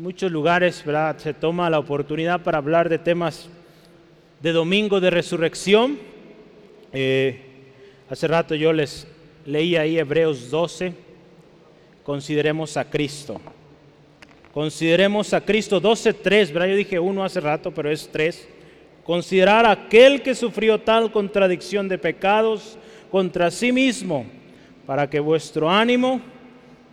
[0.00, 1.18] muchos lugares ¿verdad?
[1.18, 3.50] se toma la oportunidad para hablar de temas
[4.40, 5.98] de domingo de resurrección.
[6.94, 7.38] Eh,
[8.08, 9.06] hace rato yo les
[9.44, 10.94] leí ahí Hebreos 12,
[12.02, 13.42] consideremos a Cristo.
[14.54, 16.68] Consideremos a Cristo 12.3, ¿verdad?
[16.68, 18.48] Yo dije uno hace rato, pero es 3.
[19.04, 22.78] Considerar a aquel que sufrió tal contradicción de pecados
[23.10, 24.24] contra sí mismo,
[24.86, 26.22] para que vuestro ánimo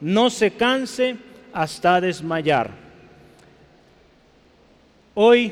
[0.02, 1.16] no se canse
[1.54, 2.87] hasta desmayar.
[5.20, 5.52] Hoy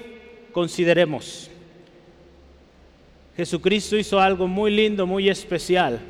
[0.52, 1.50] consideremos,
[3.36, 6.02] Jesucristo hizo algo muy lindo, muy especial,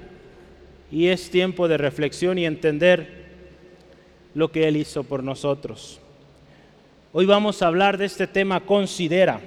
[0.92, 3.28] y es tiempo de reflexión y entender
[4.34, 6.02] lo que Él hizo por nosotros.
[7.14, 9.40] Hoy vamos a hablar de este tema, considera.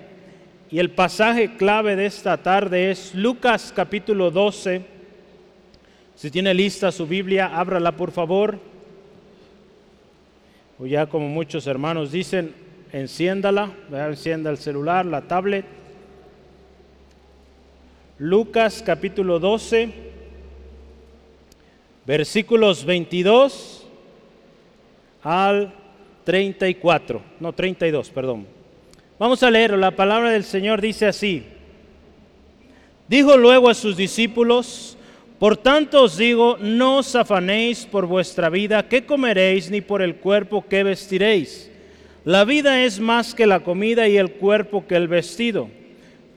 [0.70, 4.86] Y el pasaje clave de esta tarde es Lucas capítulo 12.
[6.14, 8.58] Si tiene lista su Biblia, ábrala por favor.
[10.78, 15.64] O ya como muchos hermanos dicen, enciéndala, encienda el celular, la tablet.
[18.18, 19.92] Lucas capítulo 12,
[22.04, 23.86] versículos 22
[25.22, 25.72] al
[26.24, 28.46] 34, no 32, perdón.
[29.18, 31.44] Vamos a leer, la palabra del Señor dice así.
[33.08, 34.96] Dijo luego a sus discípulos,
[35.38, 40.16] por tanto os digo, no os afanéis por vuestra vida, qué comeréis, ni por el
[40.16, 41.70] cuerpo que vestiréis.
[42.24, 45.68] La vida es más que la comida y el cuerpo que el vestido.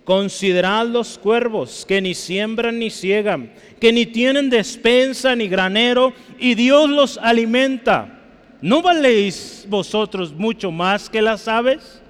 [0.03, 6.55] Considerad los cuervos que ni siembran ni ciegan, que ni tienen despensa ni granero, y
[6.55, 8.19] Dios los alimenta.
[8.61, 12.01] ¿No valéis vosotros mucho más que las aves?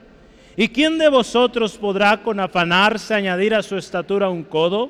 [0.58, 4.90] ¿Y quién de vosotros podrá con afanarse añadir a su estatura un codo?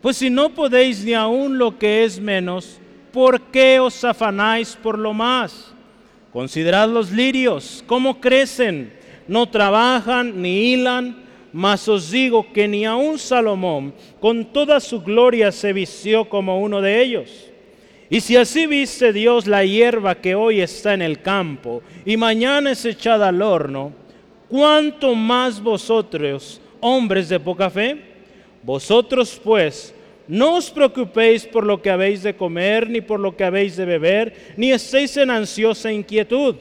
[0.00, 2.80] Pues si no podéis ni aun lo que es menos,
[3.12, 5.74] ¿por qué os afanáis por lo más?
[6.32, 8.92] Considerad los lirios, cómo crecen,
[9.26, 15.50] no trabajan ni hilan, mas os digo que ni aun Salomón con toda su gloria
[15.50, 17.50] se vistió como uno de ellos.
[18.08, 22.72] Y si así viste Dios la hierba que hoy está en el campo y mañana
[22.72, 23.92] es echada al horno,
[24.48, 28.02] ¿cuánto más vosotros, hombres de poca fe?
[28.62, 29.94] Vosotros pues,
[30.30, 33.84] no os preocupéis por lo que habéis de comer, ni por lo que habéis de
[33.84, 36.54] beber, ni estéis en ansiosa inquietud,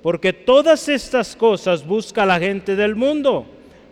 [0.00, 3.44] porque todas estas cosas busca la gente del mundo,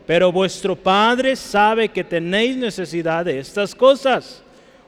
[0.06, 4.44] pero vuestro Padre sabe que tenéis necesidad de estas cosas.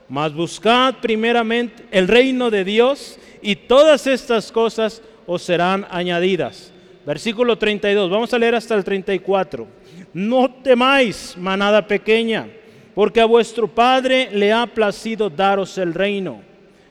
[0.09, 6.73] Mas buscad primeramente el reino de Dios y todas estas cosas os serán añadidas.
[7.05, 9.67] Versículo 32, vamos a leer hasta el 34.
[10.13, 12.49] No temáis, manada pequeña,
[12.95, 16.43] porque a vuestro Padre le ha placido daros el reino.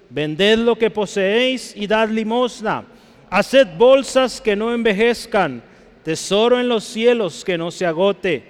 [0.09, 2.85] Vended lo que poseéis y dad limosna.
[3.29, 5.61] Haced bolsas que no envejezcan,
[6.03, 8.43] tesoro en los cielos que no se agote,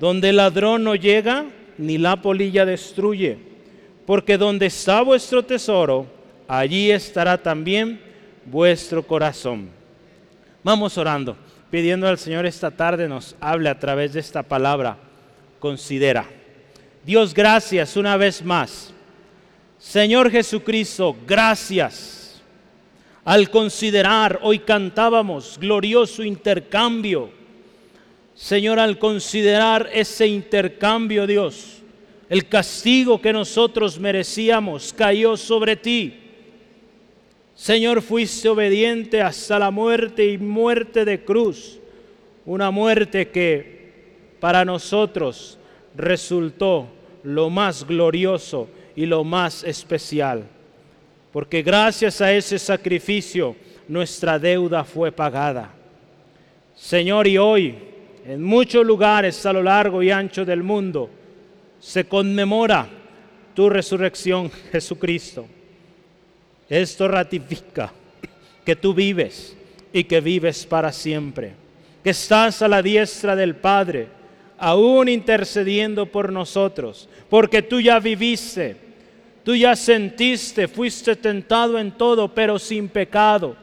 [0.00, 1.46] donde el ladrón no llega
[1.76, 3.48] ni la polilla destruye
[4.08, 6.06] porque donde está vuestro tesoro,
[6.48, 8.00] allí estará también
[8.46, 9.68] vuestro corazón.
[10.64, 11.36] Vamos orando,
[11.70, 14.96] pidiendo al Señor esta tarde nos hable a través de esta palabra.
[15.58, 16.24] Considera.
[17.08, 18.92] Dios, gracias una vez más.
[19.78, 22.42] Señor Jesucristo, gracias.
[23.24, 27.30] Al considerar, hoy cantábamos glorioso intercambio.
[28.34, 31.78] Señor, al considerar ese intercambio, Dios,
[32.28, 36.12] el castigo que nosotros merecíamos cayó sobre ti.
[37.54, 41.78] Señor, fuiste obediente hasta la muerte y muerte de cruz.
[42.44, 45.58] Una muerte que para nosotros
[45.96, 50.44] resultó lo más glorioso y lo más especial.
[51.32, 53.56] Porque gracias a ese sacrificio
[53.86, 55.74] nuestra deuda fue pagada.
[56.74, 57.74] Señor, y hoy
[58.28, 61.08] en muchos lugares a lo largo y ancho del mundo,
[61.80, 62.86] se conmemora
[63.54, 65.46] tu resurrección, Jesucristo.
[66.68, 67.90] Esto ratifica
[68.66, 69.56] que tú vives
[69.94, 71.54] y que vives para siempre,
[72.04, 74.08] que estás a la diestra del Padre,
[74.58, 78.76] aún intercediendo por nosotros, porque tú ya viviste,
[79.44, 83.56] tú ya sentiste, fuiste tentado en todo, pero sin pecado.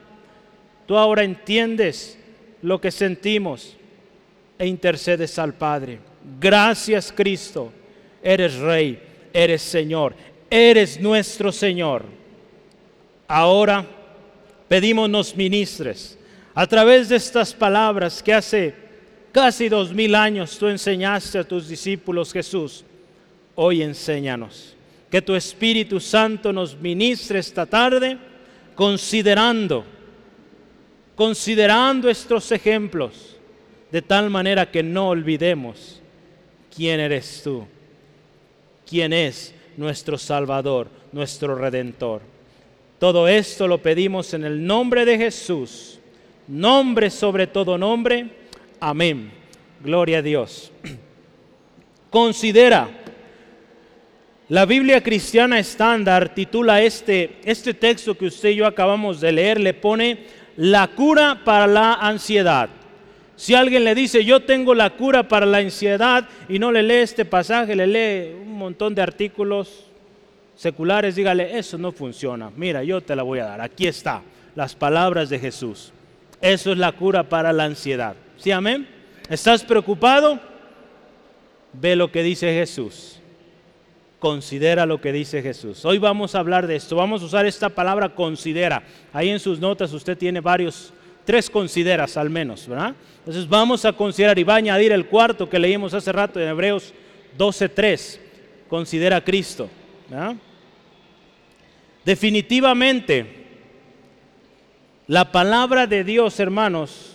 [0.86, 2.18] Tú ahora entiendes
[2.62, 3.76] lo que sentimos
[4.58, 6.00] e intercedes al Padre.
[6.40, 7.72] Gracias Cristo
[8.26, 9.00] eres Rey,
[9.32, 10.16] eres Señor,
[10.50, 12.04] eres nuestro Señor.
[13.28, 13.86] Ahora
[14.68, 16.18] pedimos nos ministres
[16.56, 18.85] a través de estas palabras que hace
[19.36, 22.86] casi dos mil años tú enseñaste a tus discípulos Jesús.
[23.56, 24.74] Hoy enséñanos.
[25.12, 28.18] Que tu Espíritu Santo nos ministre esta tarde
[28.76, 29.84] considerando
[31.16, 33.36] considerando estos ejemplos,
[33.92, 36.02] de tal manera que no olvidemos
[36.74, 37.66] quién eres tú,
[38.90, 42.22] quién es nuestro Salvador, nuestro Redentor.
[43.00, 46.00] Todo esto lo pedimos en el nombre de Jesús,
[46.48, 48.45] nombre sobre todo nombre.
[48.80, 49.32] Amén.
[49.84, 50.72] Gloria a Dios.
[52.10, 52.90] Considera.
[54.48, 59.60] La Biblia cristiana estándar titula este, este texto que usted y yo acabamos de leer,
[59.60, 60.20] le pone
[60.56, 62.70] la cura para la ansiedad.
[63.36, 67.02] Si alguien le dice, yo tengo la cura para la ansiedad y no le lee
[67.02, 69.86] este pasaje, le lee un montón de artículos
[70.56, 72.52] seculares, dígale, eso no funciona.
[72.56, 73.62] Mira, yo te la voy a dar.
[73.62, 74.22] Aquí está,
[74.56, 75.92] las palabras de Jesús.
[76.40, 78.16] Eso es la cura para la ansiedad.
[78.38, 78.88] ¿Sí, amén?
[79.30, 80.40] ¿Estás preocupado?
[81.74, 83.20] Ve lo que dice Jesús.
[84.20, 85.84] Considera lo que dice Jesús.
[85.86, 86.96] Hoy vamos a hablar de esto.
[86.96, 88.84] Vamos a usar esta palabra considera.
[89.14, 90.94] Ahí en sus notas usted tiene varios,
[91.26, 92.96] tres consideras al menos, ¿verdad?
[93.20, 96.48] Entonces vamos a considerar y va a añadir el cuarto que leímos hace rato en
[96.50, 96.94] Hebreos
[97.38, 98.20] 12.3.
[98.70, 99.70] Considera a Cristo.
[102.04, 103.46] Definitivamente,
[105.08, 107.15] la palabra de Dios, hermanos,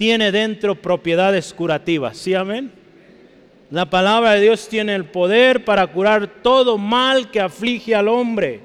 [0.00, 2.16] tiene dentro propiedades curativas.
[2.16, 2.72] ¿Sí, amén?
[3.70, 8.62] La palabra de Dios tiene el poder para curar todo mal que aflige al hombre.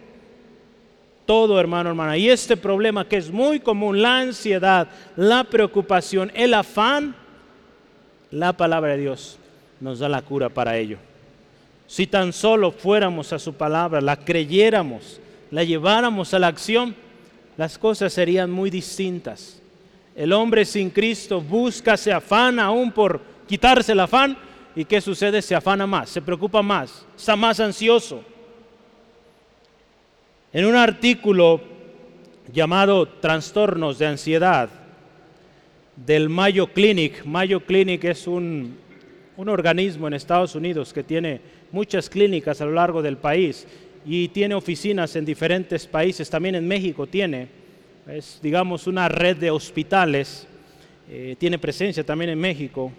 [1.25, 2.15] Todo, hermano, hermana.
[2.15, 4.87] Y este problema que es muy común, la ansiedad,
[5.17, 7.13] la preocupación, el afán,
[8.31, 9.37] la palabra de Dios
[9.81, 10.99] nos da la cura para ello.
[11.85, 15.19] Si tan solo fuéramos a su palabra, la creyéramos,
[15.51, 16.95] la lleváramos a la acción,
[17.57, 19.61] las cosas serían muy distintas.
[20.15, 24.37] El hombre sin Cristo busca, se afana aún por quitarse el afán.
[24.73, 25.41] ¿Y qué sucede?
[25.41, 28.23] Se afana más, se preocupa más, está más ansioso.
[30.53, 31.61] En un artículo
[32.51, 34.69] llamado Trastornos de Ansiedad
[35.95, 38.77] del Mayo Clinic, Mayo Clinic es un,
[39.35, 41.41] un organismo en Estados Unidos que tiene
[41.71, 43.67] muchas clínicas a lo largo del país
[44.05, 47.47] y tiene oficinas en diferentes países, también en México tiene,
[48.07, 50.47] es digamos una red de hospitales,
[51.09, 52.91] eh, tiene presencia también en México.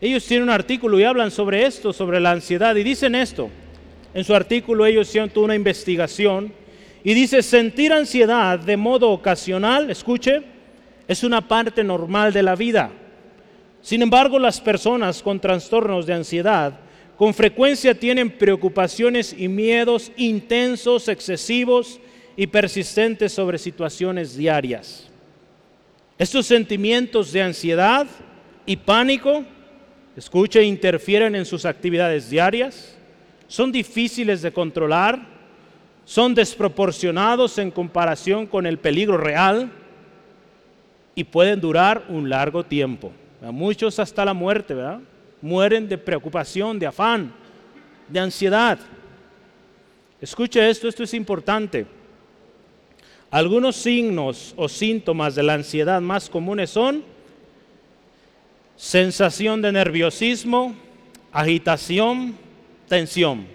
[0.00, 3.48] Ellos tienen un artículo y hablan sobre esto, sobre la ansiedad, y dicen esto.
[4.12, 6.52] En su artículo ellos hicieron una investigación
[7.04, 10.42] y dice, sentir ansiedad de modo ocasional, escuche,
[11.06, 12.90] es una parte normal de la vida.
[13.80, 16.78] Sin embargo, las personas con trastornos de ansiedad
[17.16, 22.00] con frecuencia tienen preocupaciones y miedos intensos, excesivos
[22.36, 25.08] y persistentes sobre situaciones diarias.
[26.18, 28.06] Estos sentimientos de ansiedad
[28.64, 29.44] y pánico,
[30.16, 32.96] escuche, interfieren en sus actividades diarias,
[33.48, 35.20] son difíciles de controlar,
[36.04, 39.70] son desproporcionados en comparación con el peligro real
[41.14, 43.12] y pueden durar un largo tiempo.
[43.42, 45.00] A muchos hasta la muerte, ¿verdad?
[45.42, 47.32] mueren de preocupación, de afán,
[48.08, 48.78] de ansiedad.
[50.20, 51.84] Escuche esto, esto es importante.
[53.32, 57.02] Algunos signos o síntomas de la ansiedad más comunes son
[58.76, 60.74] sensación de nerviosismo,
[61.32, 62.36] agitación,
[62.90, 63.46] tensión,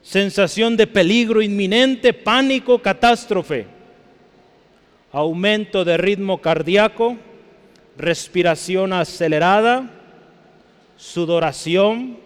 [0.00, 3.66] sensación de peligro inminente, pánico, catástrofe,
[5.12, 7.18] aumento de ritmo cardíaco,
[7.98, 9.90] respiración acelerada,
[10.96, 12.16] sudoración,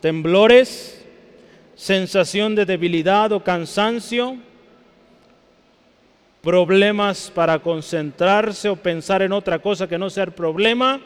[0.00, 1.04] temblores,
[1.74, 4.38] sensación de debilidad o cansancio,
[6.42, 11.00] problemas para concentrarse o pensar en otra cosa que no el problema,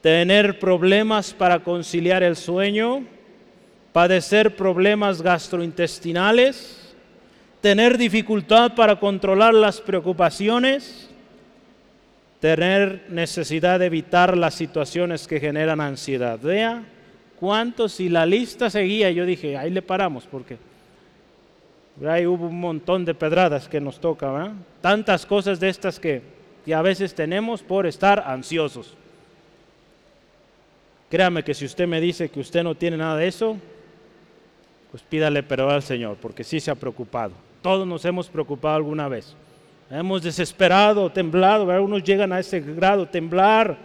[0.00, 3.04] tener problemas para conciliar el sueño,
[3.92, 6.94] padecer problemas gastrointestinales,
[7.60, 11.10] tener dificultad para controlar las preocupaciones,
[12.38, 16.38] tener necesidad de evitar las situaciones que generan ansiedad.
[16.38, 16.84] Vea
[17.40, 20.58] cuántos, si la lista seguía, yo dije, ahí le paramos, porque
[22.04, 26.22] ahí hubo un montón de pedradas que nos toca, tantas cosas de estas que,
[26.64, 28.94] que a veces tenemos por estar ansiosos.
[31.08, 33.56] Créame que si usted me dice que usted no tiene nada de eso,
[34.90, 37.32] pues pídale perdón al Señor, porque sí se ha preocupado.
[37.62, 39.34] Todos nos hemos preocupado alguna vez.
[39.90, 43.78] Hemos desesperado, temblado, algunos llegan a ese grado, temblar,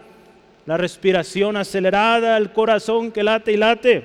[0.66, 4.04] la respiración acelerada, el corazón que late y late,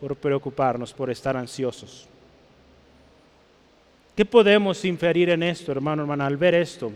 [0.00, 2.08] por preocuparnos, por estar ansiosos.
[4.16, 6.92] ¿Qué podemos inferir en esto, hermano, hermana, al ver esto?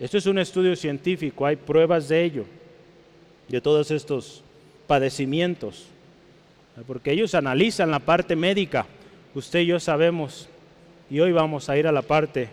[0.00, 2.44] Esto es un estudio científico, hay pruebas de ello,
[3.48, 4.42] de todos estos
[4.86, 5.86] padecimientos,
[6.86, 8.86] porque ellos analizan la parte médica,
[9.34, 10.48] usted y yo sabemos,
[11.10, 12.48] y hoy vamos a ir a la parte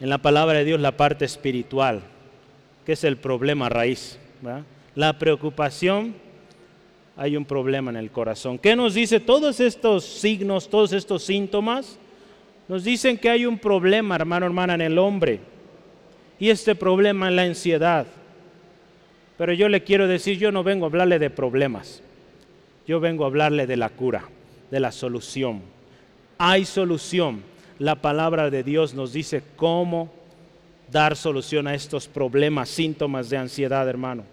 [0.00, 2.02] en la palabra de Dios la parte espiritual,
[2.84, 4.18] que es el problema raíz.
[4.94, 6.14] La preocupación,
[7.16, 8.58] hay un problema en el corazón.
[8.58, 11.98] ¿Qué nos dice todos estos signos, todos estos síntomas?
[12.68, 15.40] Nos dicen que hay un problema, hermano, hermana, en el hombre.
[16.38, 18.06] Y este problema es la ansiedad.
[19.38, 22.02] Pero yo le quiero decir, yo no vengo a hablarle de problemas.
[22.86, 24.24] Yo vengo a hablarle de la cura,
[24.70, 25.62] de la solución.
[26.38, 27.42] Hay solución.
[27.78, 30.10] La palabra de Dios nos dice cómo
[30.90, 34.24] dar solución a estos problemas, síntomas de ansiedad, hermano.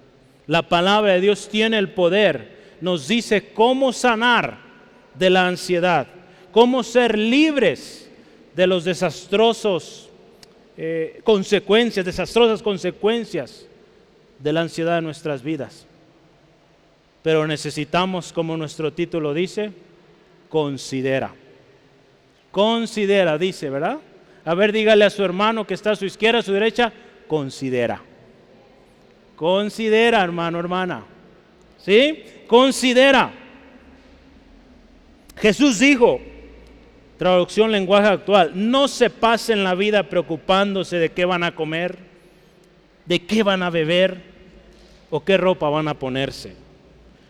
[0.48, 2.78] La palabra de Dios tiene el poder.
[2.82, 4.58] Nos dice cómo sanar
[5.18, 6.08] de la ansiedad,
[6.52, 8.03] cómo ser libres
[8.56, 10.10] de los desastrosos
[10.78, 13.66] eh, consecuencias, desastrosas consecuencias
[14.40, 15.86] de la ansiedad en nuestras vidas.
[17.22, 19.72] Pero necesitamos, como nuestro título dice,
[20.50, 21.34] considera.
[22.52, 24.00] Considera, dice, ¿verdad?
[24.46, 26.92] A ver, dígale a su hermano que está a su izquierda, a su derecha,
[27.28, 28.02] considera.
[29.36, 31.06] Considera, hermano, hermana.
[31.80, 32.24] ¿Sí?
[32.48, 33.32] Considera.
[35.38, 36.20] Jesús dijo,
[37.18, 41.98] traducción lenguaje actual, no se pasen la vida preocupándose de qué van a comer,
[43.06, 44.22] de qué van a beber
[45.10, 46.56] o qué ropa van a ponerse.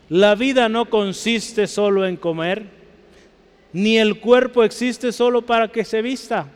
[0.09, 2.65] La vida no consiste solo en comer,
[3.71, 6.47] ni el cuerpo existe solo para que se vista.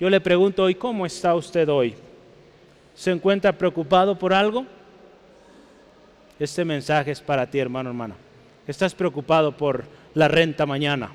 [0.00, 1.94] Yo le pregunto hoy, ¿cómo está usted hoy?
[2.94, 4.66] ¿Se encuentra preocupado por algo?
[6.38, 8.16] Este mensaje es para ti, hermano, hermana.
[8.66, 11.10] ¿Estás preocupado por la renta mañana?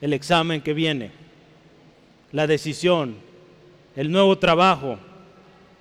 [0.00, 1.10] ¿El examen que viene?
[2.32, 3.16] ¿La decisión?
[3.96, 4.98] ¿El nuevo trabajo?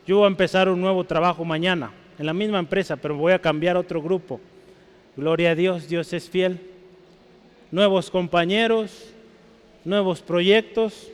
[0.07, 3.39] Yo voy a empezar un nuevo trabajo mañana en la misma empresa, pero voy a
[3.39, 4.39] cambiar otro grupo.
[5.17, 6.59] Gloria a Dios, Dios es fiel.
[7.71, 9.11] Nuevos compañeros,
[9.83, 11.09] nuevos proyectos.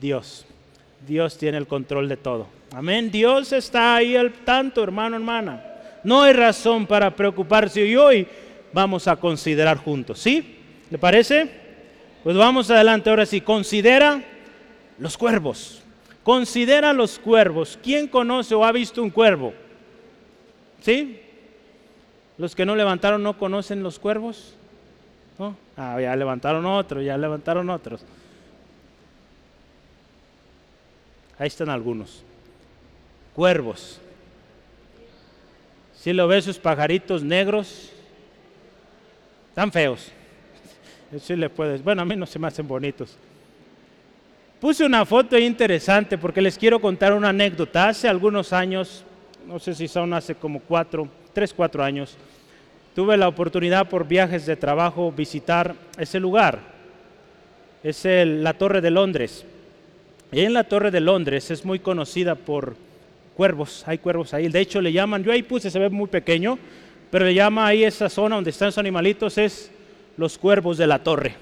[0.00, 0.46] Dios,
[1.06, 2.46] Dios tiene el control de todo.
[2.72, 3.10] Amén.
[3.10, 5.73] Dios está ahí al tanto, hermano, hermana.
[6.04, 8.28] No hay razón para preocuparse y hoy
[8.72, 10.20] vamos a considerar juntos.
[10.20, 10.58] ¿Sí?
[10.90, 11.50] ¿Le parece?
[12.22, 13.40] Pues vamos adelante ahora sí.
[13.40, 14.22] Considera
[14.98, 15.82] los cuervos.
[16.22, 17.78] Considera los cuervos.
[17.82, 19.54] ¿Quién conoce o ha visto un cuervo?
[20.82, 21.20] ¿Sí?
[22.36, 24.54] Los que no levantaron no conocen los cuervos.
[25.38, 25.56] ¿No?
[25.76, 28.04] Ah, ya levantaron otros, ya levantaron otros.
[31.38, 32.22] Ahí están algunos.
[33.34, 34.00] Cuervos.
[36.04, 37.90] Si lo ves, sus pajaritos negros,
[39.48, 40.12] están feos.
[41.18, 41.82] Sí le puedes.
[41.82, 43.16] Bueno, a mí no se me hacen bonitos.
[44.60, 47.88] Puse una foto interesante porque les quiero contar una anécdota.
[47.88, 49.02] Hace algunos años,
[49.46, 52.18] no sé si son hace como cuatro, tres, cuatro años,
[52.94, 56.58] tuve la oportunidad por viajes de trabajo visitar ese lugar.
[57.82, 59.46] Es la Torre de Londres.
[60.32, 62.76] Y en la Torre de Londres es muy conocida por
[63.36, 64.48] cuervos, hay cuervos ahí.
[64.48, 66.58] De hecho le llaman, yo ahí puse, se ve muy pequeño,
[67.10, 69.70] pero le llama ahí esa zona donde están esos animalitos, es
[70.16, 71.34] los cuervos de la torre.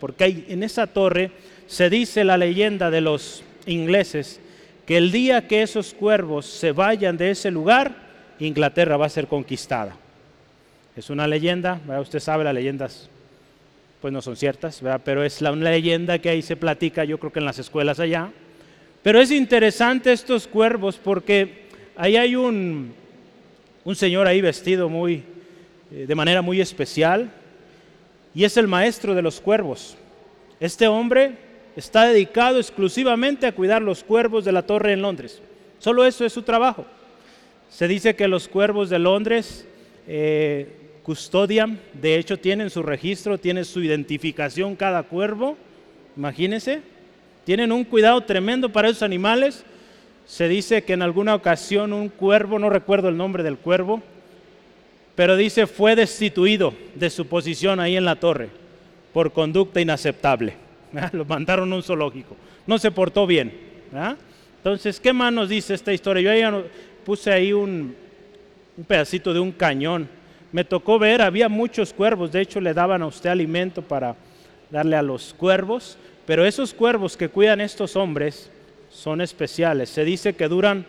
[0.00, 1.30] Porque hay, en esa torre
[1.66, 4.40] se dice la leyenda de los ingleses
[4.86, 7.92] que el día que esos cuervos se vayan de ese lugar,
[8.38, 9.96] Inglaterra va a ser conquistada.
[10.94, 13.10] Es una leyenda, usted sabe las leyendas
[14.00, 17.32] pues no son ciertas, pero es la, una leyenda que ahí se platica, yo creo
[17.32, 18.30] que en las escuelas allá.
[19.06, 22.92] Pero es interesante estos cuervos porque ahí hay un,
[23.84, 25.22] un señor ahí vestido muy,
[25.92, 27.30] eh, de manera muy especial
[28.34, 29.96] y es el maestro de los cuervos.
[30.58, 31.36] Este hombre
[31.76, 35.40] está dedicado exclusivamente a cuidar los cuervos de la torre en Londres.
[35.78, 36.84] Solo eso es su trabajo.
[37.70, 39.68] Se dice que los cuervos de Londres
[40.08, 40.66] eh,
[41.04, 45.56] custodian, de hecho tienen su registro, tienen su identificación cada cuervo,
[46.16, 46.82] imagínense,
[47.46, 49.64] tienen un cuidado tremendo para esos animales.
[50.26, 54.02] Se dice que en alguna ocasión un cuervo, no recuerdo el nombre del cuervo,
[55.14, 58.48] pero dice fue destituido de su posición ahí en la torre
[59.12, 60.54] por conducta inaceptable.
[61.12, 62.36] Lo mandaron a un zoológico.
[62.66, 63.52] No se portó bien.
[64.56, 66.22] Entonces, ¿qué más nos dice esta historia?
[66.22, 66.64] Yo ahí
[67.04, 67.94] puse ahí un,
[68.76, 70.08] un pedacito de un cañón.
[70.50, 72.32] Me tocó ver, había muchos cuervos.
[72.32, 74.16] De hecho, le daban a usted alimento para
[74.68, 75.96] darle a los cuervos.
[76.26, 78.50] Pero esos cuervos que cuidan estos hombres
[78.90, 79.88] son especiales.
[79.88, 80.84] Se dice que duran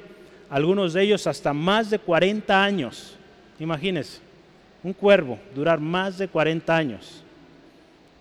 [0.49, 3.15] algunos de ellos hasta más de 40 años.
[3.59, 4.19] Imagínense,
[4.83, 7.23] un cuervo durar más de 40 años.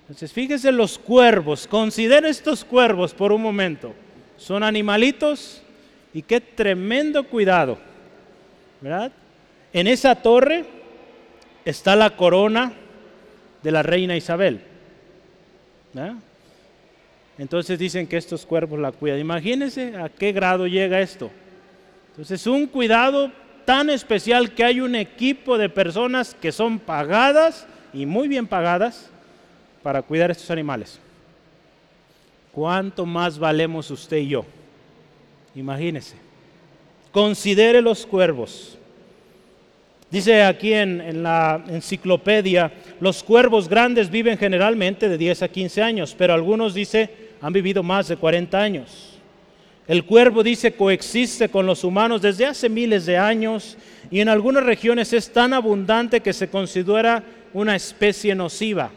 [0.02, 3.94] Entonces, fíjese los cuervos, considere estos cuervos por un momento.
[4.36, 5.62] Son animalitos
[6.12, 7.78] y qué tremendo cuidado,
[8.80, 9.10] ¿verdad?
[9.72, 10.64] En esa torre
[11.64, 12.72] está la corona
[13.62, 14.60] de la reina Isabel.
[17.38, 19.18] Entonces dicen que estos cuervos la cuidan.
[19.18, 21.30] Imagínense a qué grado llega esto.
[22.10, 23.30] Entonces, un cuidado
[23.66, 29.10] tan especial que hay un equipo de personas que son pagadas y muy bien pagadas
[29.82, 30.98] para cuidar estos animales.
[32.52, 34.46] ¿Cuánto más valemos usted y yo?
[35.54, 36.16] Imagínese.
[37.12, 38.78] Considere los cuervos.
[40.10, 45.82] Dice aquí en, en, la enciclopedia, los cuervos grandes viven generalmente de 10 a 15
[45.82, 49.16] años, pero algunos dice han vivido más de 40 años.
[49.86, 53.76] El cuervo dice coexiste con los humanos desde hace miles de años
[54.10, 58.90] y en algunas regiones es tan abundante que se considera una especie nociva.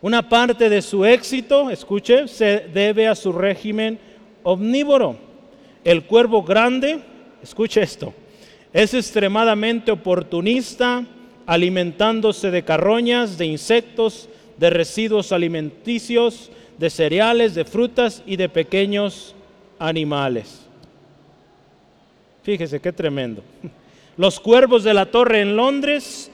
[0.00, 3.98] Una parte de su éxito, escuche, se debe a su régimen
[4.42, 5.16] omnívoro.
[5.84, 7.00] El cuervo grande,
[7.42, 8.14] escuche esto,
[8.72, 11.04] es extremadamente oportunista,
[11.44, 19.34] alimentándose de carroñas, de insectos, de residuos alimenticios, de cereales, de frutas y de pequeños
[19.78, 20.62] animales.
[22.42, 23.44] Fíjese qué tremendo.
[24.16, 26.30] Los cuervos de la torre en Londres,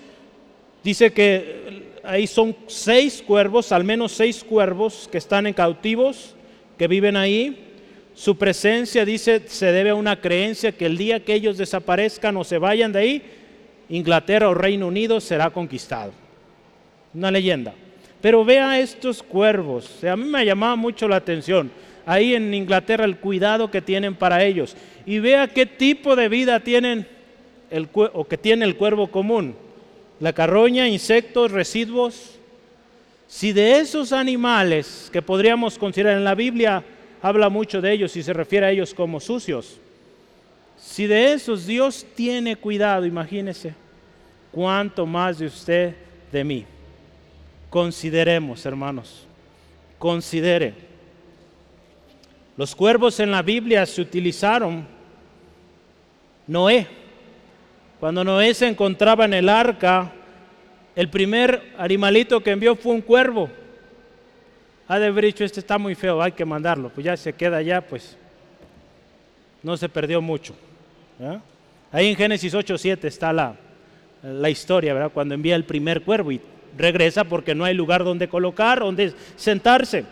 [0.85, 6.37] dice que ahí son seis cuervos, al menos seis cuervos que están en cautivos,
[6.79, 7.65] que viven ahí.
[8.15, 12.45] Su presencia, dice, se debe a una creencia que el día que ellos desaparezcan o
[12.45, 13.23] se vayan de ahí,
[13.89, 16.13] Inglaterra o Reino Unido será conquistado.
[17.13, 17.75] Una leyenda.
[18.21, 20.03] Pero vea estos cuervos.
[20.05, 21.71] A mí me llamaba mucho la atención
[22.07, 24.77] ahí en Inglaterra el cuidado que tienen para ellos.
[25.05, 27.07] Y vea qué tipo de vida tienen
[27.71, 29.57] el, o que tiene el cuervo común.
[30.21, 32.39] La carroña, insectos, residuos.
[33.27, 36.85] Si de esos animales que podríamos considerar en la Biblia
[37.21, 39.79] habla mucho de ellos y se refiere a ellos como sucios.
[40.79, 43.75] Si de esos Dios tiene cuidado, imagínese,
[44.53, 45.95] cuánto más de usted
[46.31, 46.65] de mí.
[47.77, 49.27] Consideremos, hermanos,
[49.99, 50.73] considere.
[52.57, 54.87] Los cuervos en la Biblia se utilizaron.
[56.47, 56.87] Noé,
[58.01, 60.11] cuando Noé se encontraba en el arca,
[60.95, 63.51] el primer animalito que envió fue un cuervo.
[64.89, 66.89] Ha de haber dicho, este está muy feo, hay que mandarlo.
[66.89, 68.17] Pues ya se queda allá, pues
[69.63, 70.57] no se perdió mucho.
[71.93, 73.55] Ahí en Génesis 8.7 está la,
[74.23, 75.11] la historia, ¿verdad?
[75.13, 76.41] Cuando envía el primer cuervo y
[76.77, 80.05] regresa porque no hay lugar donde colocar, donde sentarse.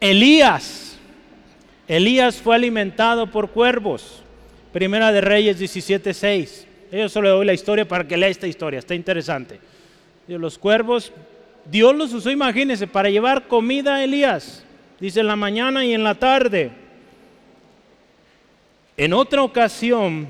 [0.00, 0.98] Elías.
[1.88, 4.22] Elías fue alimentado por cuervos.
[4.72, 6.66] Primera de Reyes 17:6.
[6.92, 9.58] Yo solo doy la historia para que lea esta historia, está interesante.
[10.28, 11.12] Los cuervos,
[11.70, 14.64] Dios los usó, imagínense, para llevar comida a Elías.
[15.00, 16.70] Dice en la mañana y en la tarde.
[18.96, 20.28] En otra ocasión,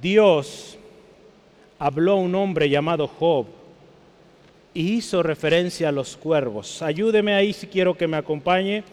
[0.00, 0.78] Dios
[1.82, 3.46] habló un hombre llamado Job
[4.72, 6.80] y hizo referencia a los cuervos.
[6.80, 8.84] Ayúdeme ahí si quiero que me acompañe.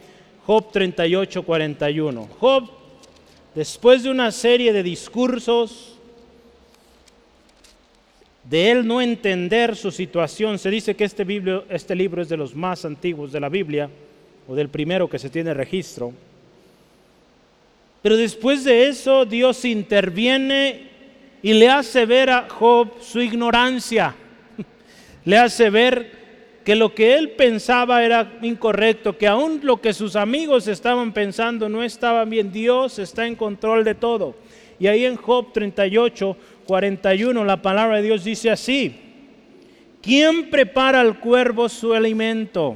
[0.48, 2.30] Job 38, 41.
[2.40, 2.68] Job,
[3.54, 6.00] después de una serie de discursos,
[8.44, 11.24] de él no entender su situación, se dice que este,
[11.70, 13.88] este libro es de los más antiguos de la Biblia,
[14.48, 16.12] o del primero que se tiene registro.
[18.02, 20.89] Pero después de eso, Dios interviene
[21.42, 24.16] y le hace ver a Job su ignorancia
[25.26, 26.20] le hace ver
[26.64, 31.68] que lo que él pensaba era incorrecto, que aún lo que sus amigos estaban pensando
[31.68, 32.52] no estaba bien.
[32.52, 34.36] Dios está en control de todo.
[34.80, 38.96] Y ahí en Job 38, 41, la palabra de Dios dice así,
[40.02, 42.76] ¿quién prepara al cuervo su alimento?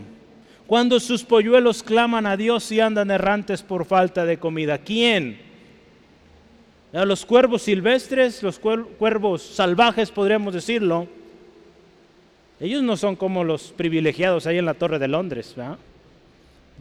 [0.66, 4.80] Cuando sus polluelos claman a Dios y andan errantes por falta de comida.
[4.80, 5.38] ¿Quién?
[6.94, 11.08] Los cuervos silvestres, los cuervos salvajes, podríamos decirlo,
[12.60, 15.56] ellos no son como los privilegiados ahí en la Torre de Londres.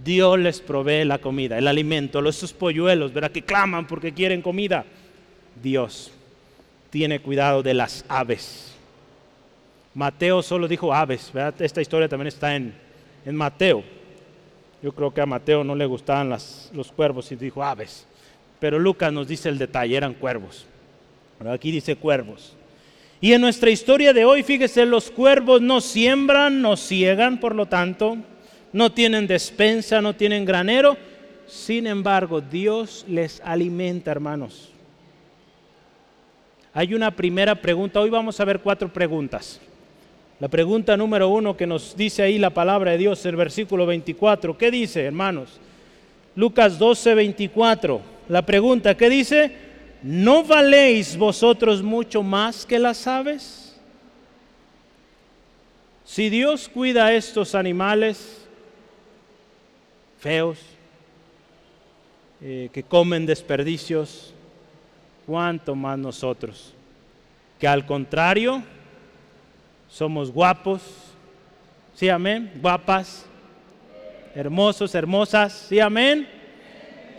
[0.04, 3.30] Dios les provee la comida, el alimento, esos polluelos, ¿verdad?
[3.30, 4.84] Que claman porque quieren comida.
[5.62, 6.12] Dios
[6.90, 8.74] tiene cuidado de las aves.
[9.94, 11.32] Mateo solo dijo aves.
[11.58, 12.74] Esta historia también está en,
[13.24, 13.82] en Mateo.
[14.82, 18.06] Yo creo que a Mateo no le gustaban los cuervos y dijo aves.
[18.62, 20.66] Pero Lucas nos dice el detalle, eran cuervos.
[21.44, 22.54] aquí dice cuervos.
[23.20, 27.66] Y en nuestra historia de hoy, fíjese, los cuervos no siembran, no ciegan, por lo
[27.66, 28.18] tanto,
[28.72, 30.96] no tienen despensa, no tienen granero.
[31.48, 34.70] Sin embargo, Dios les alimenta, hermanos.
[36.72, 37.98] Hay una primera pregunta.
[37.98, 39.60] Hoy vamos a ver cuatro preguntas.
[40.38, 44.56] La pregunta número uno que nos dice ahí la palabra de Dios, el versículo 24.
[44.56, 45.58] ¿Qué dice, hermanos?
[46.36, 48.11] Lucas 12, 24.
[48.28, 49.72] La pregunta, ¿qué dice?
[50.02, 53.80] ¿no valéis vosotros mucho más que las aves?
[56.04, 58.46] Si Dios cuida a estos animales,
[60.18, 60.58] feos,
[62.40, 64.34] eh, que comen desperdicios,
[65.24, 66.74] cuánto más nosotros,
[67.58, 68.62] que al contrario,
[69.88, 70.82] somos guapos,
[71.94, 73.24] sí, amén, guapas,
[74.34, 76.41] hermosos, hermosas, sí, amén.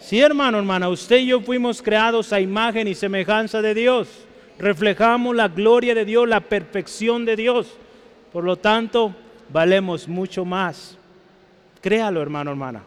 [0.04, 4.10] Sí, hermano, hermana, usted y yo fuimos creados a imagen y semejanza de Dios.
[4.60, 7.68] Reflejamos la gloria de Dios, la perfección de Dios.
[8.34, 9.16] Por lo tanto,
[9.48, 10.98] valemos mucho más.
[11.80, 12.84] Créalo, hermano, hermana.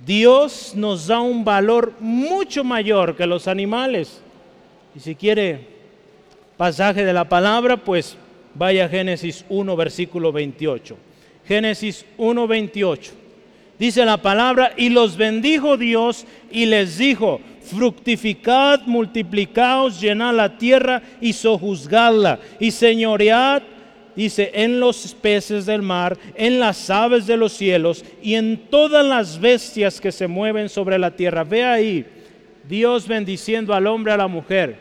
[0.00, 4.20] Dios nos da un valor mucho mayor que los animales.
[4.96, 5.68] Y si quiere
[6.56, 8.16] pasaje de la palabra, pues
[8.52, 10.96] vaya a Génesis 1, versículo 28.
[11.46, 13.23] Génesis 1, 28.
[13.78, 21.02] Dice la palabra, y los bendijo Dios y les dijo, fructificad, multiplicaos, llenad la tierra
[21.20, 23.62] y sojuzgadla, y señoread,
[24.14, 29.04] dice, en los peces del mar, en las aves de los cielos y en todas
[29.04, 31.42] las bestias que se mueven sobre la tierra.
[31.42, 32.06] Ve ahí,
[32.68, 34.78] Dios bendiciendo al hombre, a la mujer.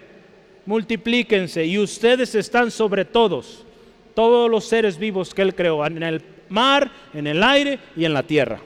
[0.67, 3.65] Multiplíquense y ustedes están sobre todos,
[4.13, 8.13] todos los seres vivos que Él creó, en el mar, en el aire y en
[8.13, 8.59] la tierra.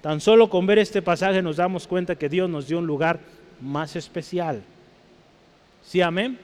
[0.00, 3.20] Tan solo con ver este pasaje nos damos cuenta que Dios nos dio un lugar
[3.60, 4.62] más especial.
[5.84, 6.38] ¿Sí, amén?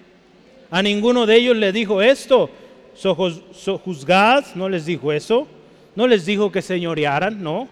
[0.71, 2.51] A ninguno de ellos le dijo esto.
[2.95, 5.47] Sojuzgad, no les dijo eso.
[5.95, 7.69] No les dijo que señorearan, no.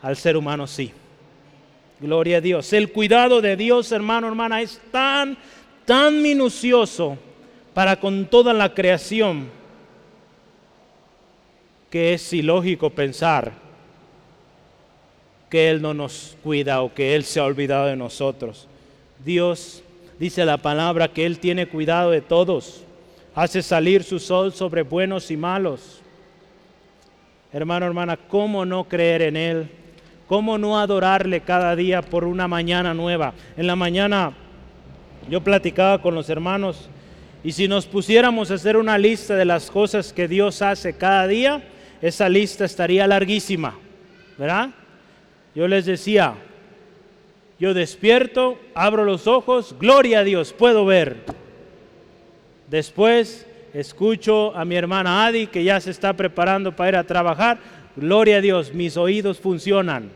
[0.00, 0.92] Al ser humano sí.
[2.00, 2.72] Gloria a Dios.
[2.72, 5.36] El cuidado de Dios, hermano, hermana, es tan,
[5.84, 7.18] tan minucioso
[7.74, 9.48] para con toda la creación
[11.90, 13.67] que es ilógico pensar
[15.48, 18.68] que Él no nos cuida o que Él se ha olvidado de nosotros.
[19.24, 19.82] Dios
[20.18, 22.84] dice la palabra que Él tiene cuidado de todos,
[23.34, 26.00] hace salir su sol sobre buenos y malos.
[27.52, 29.70] Hermano, hermana, ¿cómo no creer en Él?
[30.26, 33.32] ¿Cómo no adorarle cada día por una mañana nueva?
[33.56, 34.34] En la mañana
[35.30, 36.90] yo platicaba con los hermanos
[37.42, 41.26] y si nos pusiéramos a hacer una lista de las cosas que Dios hace cada
[41.26, 41.62] día,
[42.02, 43.78] esa lista estaría larguísima,
[44.36, 44.70] ¿verdad?
[45.54, 46.34] Yo les decía,
[47.58, 51.24] yo despierto, abro los ojos, gloria a Dios, puedo ver.
[52.68, 57.58] Después escucho a mi hermana Adi que ya se está preparando para ir a trabajar,
[57.96, 60.10] gloria a Dios, mis oídos funcionan.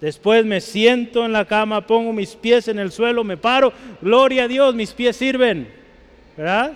[0.00, 4.44] Después me siento en la cama, pongo mis pies en el suelo, me paro, gloria
[4.44, 5.70] a Dios, mis pies sirven.
[6.36, 6.72] ¿Verdad?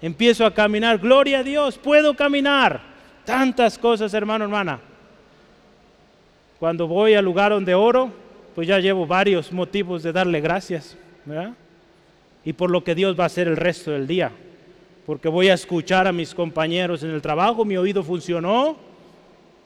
[0.00, 2.80] Empiezo a caminar, gloria a Dios, puedo caminar.
[3.24, 4.80] Tantas cosas, hermano, hermana.
[6.64, 8.10] Cuando voy al lugar donde oro,
[8.54, 10.96] pues ya llevo varios motivos de darle gracias.
[12.42, 14.32] Y por lo que Dios va a hacer el resto del día.
[15.04, 18.78] Porque voy a escuchar a mis compañeros en el trabajo, mi oído funcionó,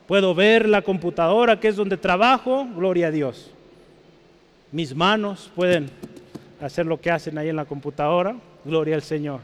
[0.08, 3.52] puedo ver la computadora que es donde trabajo, gloria a Dios.
[4.72, 5.90] Mis manos pueden
[6.60, 8.34] hacer lo que hacen ahí en la computadora,
[8.64, 9.38] gloria al Señor.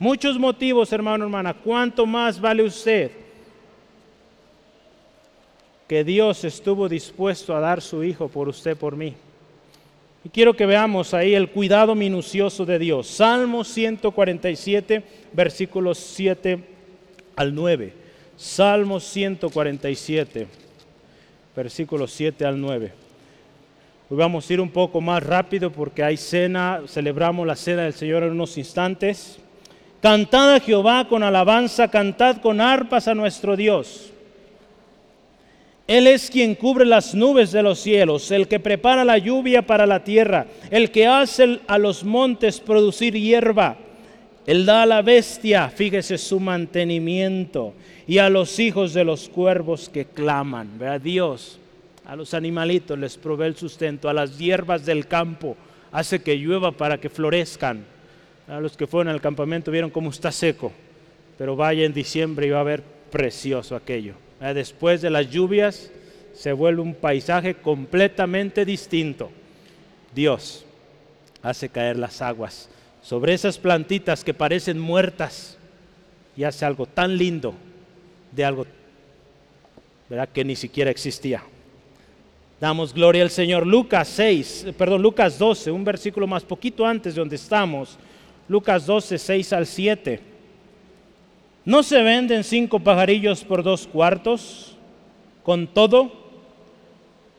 [0.00, 1.54] Muchos motivos, hermano, hermana.
[1.54, 3.25] ¿Cuánto más vale usted?
[5.86, 9.14] Que Dios estuvo dispuesto a dar su Hijo por usted, por mí.
[10.24, 13.06] Y quiero que veamos ahí el cuidado minucioso de Dios.
[13.06, 16.58] Salmo 147, versículos 7
[17.36, 17.92] al 9.
[18.36, 20.48] Salmo 147,
[21.54, 22.92] versículos 7 al 9.
[24.10, 27.92] Hoy vamos a ir un poco más rápido porque hay cena, celebramos la cena del
[27.92, 29.38] Señor en unos instantes.
[30.02, 34.12] Cantad a Jehová con alabanza, cantad con arpas a nuestro Dios.
[35.86, 39.86] Él es quien cubre las nubes de los cielos, el que prepara la lluvia para
[39.86, 43.76] la tierra, el que hace a los montes producir hierba.
[44.46, 47.74] Él da a la bestia, fíjese su mantenimiento,
[48.06, 50.82] y a los hijos de los cuervos que claman.
[50.82, 51.60] a Dios,
[52.04, 55.56] a los animalitos les provee el sustento, a las hierbas del campo
[55.92, 57.84] hace que llueva para que florezcan.
[58.48, 60.72] A los que fueron al campamento vieron cómo está seco,
[61.38, 64.25] pero vaya en diciembre y va a ver precioso aquello.
[64.40, 65.90] Después de las lluvias
[66.34, 69.30] se vuelve un paisaje completamente distinto.
[70.14, 70.64] Dios
[71.42, 72.68] hace caer las aguas
[73.02, 75.56] sobre esas plantitas que parecen muertas
[76.36, 77.54] y hace algo tan lindo
[78.32, 78.66] de algo
[80.32, 81.42] que ni siquiera existía.
[82.60, 83.66] Damos gloria al Señor.
[83.66, 87.98] Lucas 6, perdón, Lucas 12, un versículo más poquito antes de donde estamos.
[88.48, 90.35] Lucas 12, 6 al 7.
[91.66, 94.76] ¿No se venden cinco pajarillos por dos cuartos?
[95.42, 96.12] Con todo,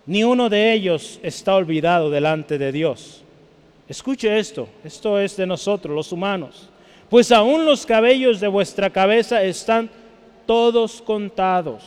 [0.05, 3.23] ni uno de ellos está olvidado delante de Dios.
[3.87, 6.69] Escuche esto, esto es de nosotros, los humanos.
[7.09, 9.89] Pues aún los cabellos de vuestra cabeza están
[10.45, 11.85] todos contados.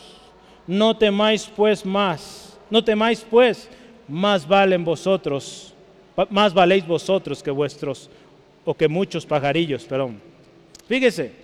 [0.66, 3.68] No temáis pues más, no temáis pues,
[4.08, 5.74] más valen vosotros,
[6.30, 8.08] más valéis vosotros que vuestros,
[8.64, 10.22] o que muchos pajarillos, perdón.
[10.88, 11.39] Fíjese,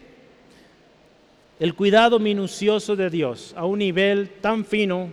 [1.59, 5.11] el cuidado minucioso de Dios a un nivel tan fino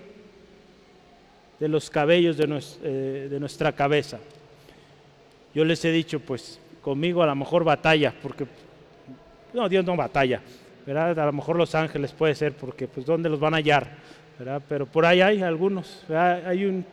[1.60, 4.20] de los cabellos de, eh, de nuestra cabeza.
[5.54, 8.46] Yo les he dicho, pues conmigo a lo mejor batalla, porque
[9.54, 10.42] no, Dios no batalla,
[10.86, 11.18] ¿verdad?
[11.18, 13.88] A lo mejor los ángeles puede ser, porque pues ¿dónde los van a hallar?
[14.38, 14.62] ¿verdad?
[14.68, 16.86] Pero por ahí hay algunos, hay un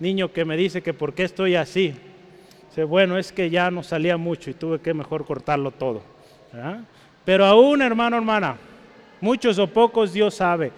[0.00, 1.94] niño que me dice que por qué estoy así.
[2.68, 6.02] Dice, bueno, es que ya no salía mucho y tuve que mejor cortarlo todo.
[7.24, 8.56] Pero aún, hermano, hermana,
[9.24, 10.70] muchos o pocos Dios sabe.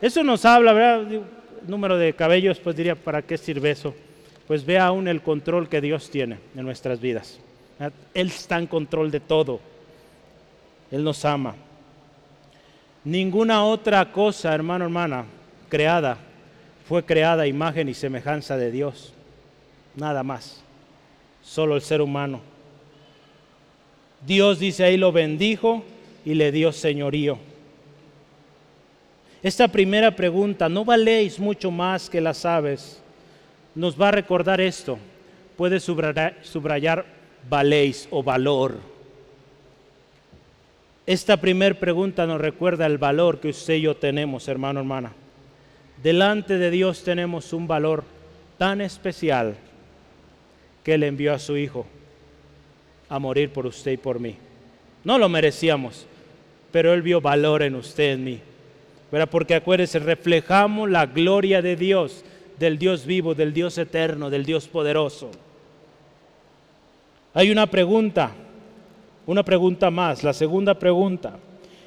[0.00, 1.22] Eso nos habla, ¿verdad?
[1.68, 3.94] Número de cabellos, pues diría, ¿para qué sirve eso?
[4.48, 7.38] Pues ve aún el control que Dios tiene en nuestras vidas.
[8.12, 9.60] Él está en control de todo.
[10.90, 11.54] Él nos ama.
[13.04, 15.24] Ninguna otra cosa, hermano, hermana,
[15.68, 16.18] creada,
[16.88, 19.12] fue creada imagen y semejanza de Dios.
[19.94, 20.60] Nada más.
[21.40, 22.40] Solo el ser humano.
[24.26, 25.84] Dios dice ahí lo bendijo
[26.24, 27.51] y le dio señorío.
[29.42, 33.02] Esta primera pregunta, ¿no valéis mucho más que las aves?
[33.74, 34.98] Nos va a recordar esto.
[35.56, 37.04] Puede subrayar,
[37.48, 38.76] valéis o valor.
[41.06, 45.12] Esta primera pregunta nos recuerda el valor que usted y yo tenemos, hermano, hermana.
[46.00, 48.04] Delante de Dios tenemos un valor
[48.58, 49.56] tan especial
[50.84, 51.84] que Él envió a su Hijo
[53.08, 54.36] a morir por usted y por mí.
[55.02, 56.06] No lo merecíamos,
[56.70, 58.40] pero Él vio valor en usted, en mí.
[59.30, 62.24] Porque acuérdese, reflejamos la gloria de Dios,
[62.58, 65.30] del Dios vivo, del Dios eterno, del Dios poderoso.
[67.34, 68.32] Hay una pregunta,
[69.26, 71.38] una pregunta más, la segunda pregunta.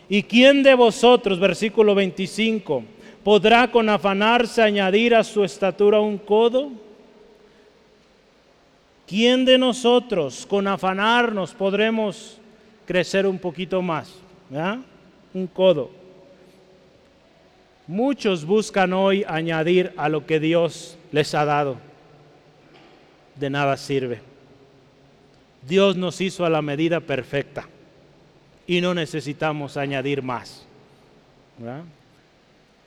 [0.08, 2.84] ¿Y quién de vosotros, versículo 25,
[3.24, 6.72] podrá con afanarse añadir a su estatura un codo?
[9.08, 12.38] ¿Quién de nosotros con afanarnos podremos
[12.86, 14.14] crecer un poquito más?
[15.34, 16.05] Un codo.
[17.88, 21.78] Muchos buscan hoy añadir a lo que Dios les ha dado.
[23.36, 24.22] De nada sirve.
[25.68, 27.68] Dios nos hizo a la medida perfecta
[28.66, 30.66] y no necesitamos añadir más.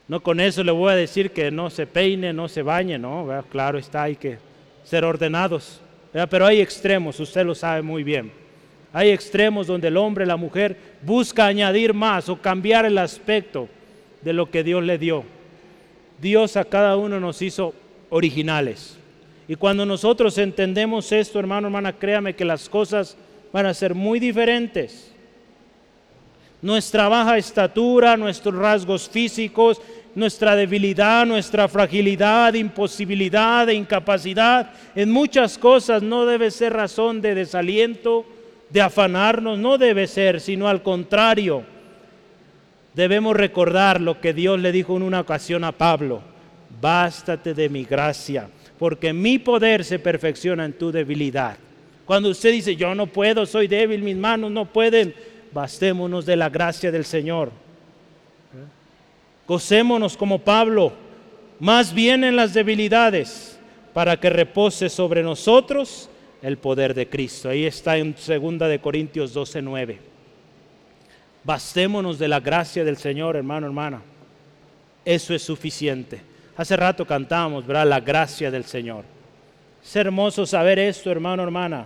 [0.07, 3.27] No con eso le voy a decir que no se peine, no se bañe, no,
[3.49, 4.37] claro está, hay que
[4.83, 5.79] ser ordenados.
[6.29, 8.31] Pero hay extremos, usted lo sabe muy bien.
[8.91, 13.69] Hay extremos donde el hombre, la mujer busca añadir más o cambiar el aspecto
[14.21, 15.23] de lo que Dios le dio.
[16.21, 17.73] Dios a cada uno nos hizo
[18.09, 18.97] originales.
[19.47, 23.17] Y cuando nosotros entendemos esto, hermano, hermana, créame que las cosas
[23.51, 25.11] van a ser muy diferentes.
[26.61, 29.81] Nuestra baja estatura, nuestros rasgos físicos,
[30.15, 38.25] nuestra debilidad, nuestra fragilidad, imposibilidad incapacidad en muchas cosas no debe ser razón de desaliento,
[38.69, 41.63] de afanarnos, no debe ser, sino al contrario.
[42.99, 46.19] Debemos recordar lo que Dios le dijo en una ocasión a Pablo,
[46.81, 51.55] bástate de mi gracia porque mi poder se perfecciona en tu debilidad.
[52.03, 55.15] Cuando usted dice, yo no puedo, soy débil, mis manos no pueden,
[55.53, 57.53] bastémonos de la gracia del Señor.
[59.47, 60.91] Gocémonos como Pablo,
[61.61, 63.57] más bien en las debilidades,
[63.93, 66.09] para que repose sobre nosotros
[66.41, 67.47] el poder de Cristo.
[67.47, 70.18] Ahí está en 2 de Corintios 12, 9.
[71.43, 74.01] Bastémonos de la gracia del Señor, hermano, hermana.
[75.05, 76.21] Eso es suficiente.
[76.57, 77.87] Hace rato cantamos, ¿verdad?
[77.87, 79.05] La gracia del Señor.
[79.83, 81.85] Es hermoso saber esto, hermano, hermana.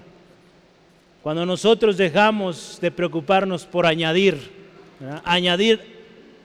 [1.21, 4.51] Cuando nosotros dejamos de preocuparnos por añadir,
[5.23, 5.79] añadir,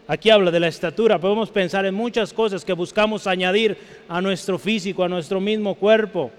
[0.06, 3.76] aquí habla de la estatura, podemos pensar en muchas cosas que buscamos añadir
[4.08, 6.30] a nuestro físico, a nuestro mismo cuerpo.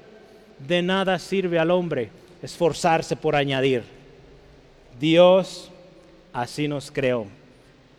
[0.59, 3.83] De nada sirve al hombre esforzarse por añadir.
[4.99, 5.71] Dios
[6.33, 7.27] así nos creó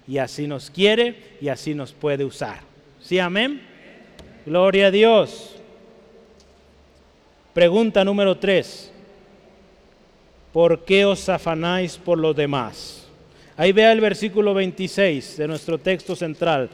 [0.07, 2.61] y así nos quiere y así nos puede usar.
[3.01, 3.63] ¿Sí, amén?
[4.45, 5.57] Gloria a Dios.
[7.55, 8.93] Pregunta número 3.
[10.53, 13.07] ¿Por qué os afanáis por los demás?
[13.57, 16.71] Ahí vea el versículo 26 de nuestro texto central.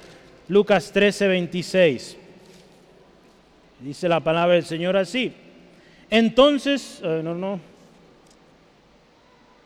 [0.48, 2.16] Lucas 13, 26.
[3.80, 5.32] Dice la palabra del Señor así.
[6.08, 7.60] Entonces, eh, no, no.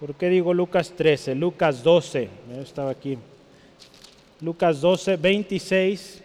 [0.00, 1.34] ¿Por qué digo Lucas 13?
[1.34, 2.28] Lucas 12.
[2.56, 3.18] Yo estaba aquí.
[4.40, 6.22] Lucas 12, 26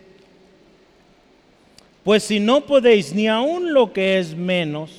[2.05, 4.91] pues si no podéis ni aun lo que es menos,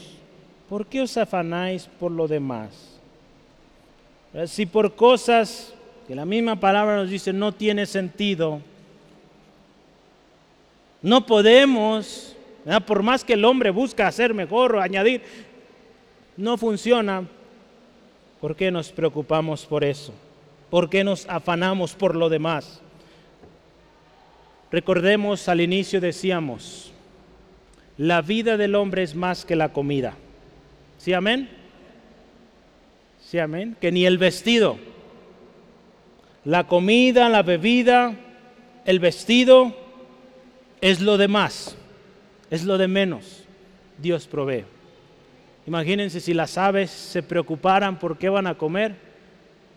[0.69, 2.99] ¿por qué os afanáis por lo demás?
[4.47, 5.73] Si por cosas
[6.09, 8.61] que la misma palabra nos dice no tiene sentido,
[11.01, 12.35] No podemos,
[12.85, 15.23] por más que el hombre busca hacer mejor o añadir,
[16.37, 17.23] no funciona.
[18.41, 20.13] ¿Por qué nos preocupamos por eso?
[20.71, 22.81] ¿Por qué nos afanamos por lo demás?
[24.71, 26.93] Recordemos al inicio decíamos,
[27.97, 30.15] la vida del hombre es más que la comida.
[30.99, 31.49] ¿Sí, amén?
[33.21, 33.77] Sí, amén.
[33.81, 34.79] Que ni el vestido.
[36.45, 38.15] La comida, la bebida,
[38.85, 39.75] el vestido
[40.81, 41.77] es lo de más,
[42.51, 43.45] es lo de menos.
[43.99, 44.65] Dios provee.
[45.67, 48.95] Imagínense si las aves se preocuparan por qué van a comer.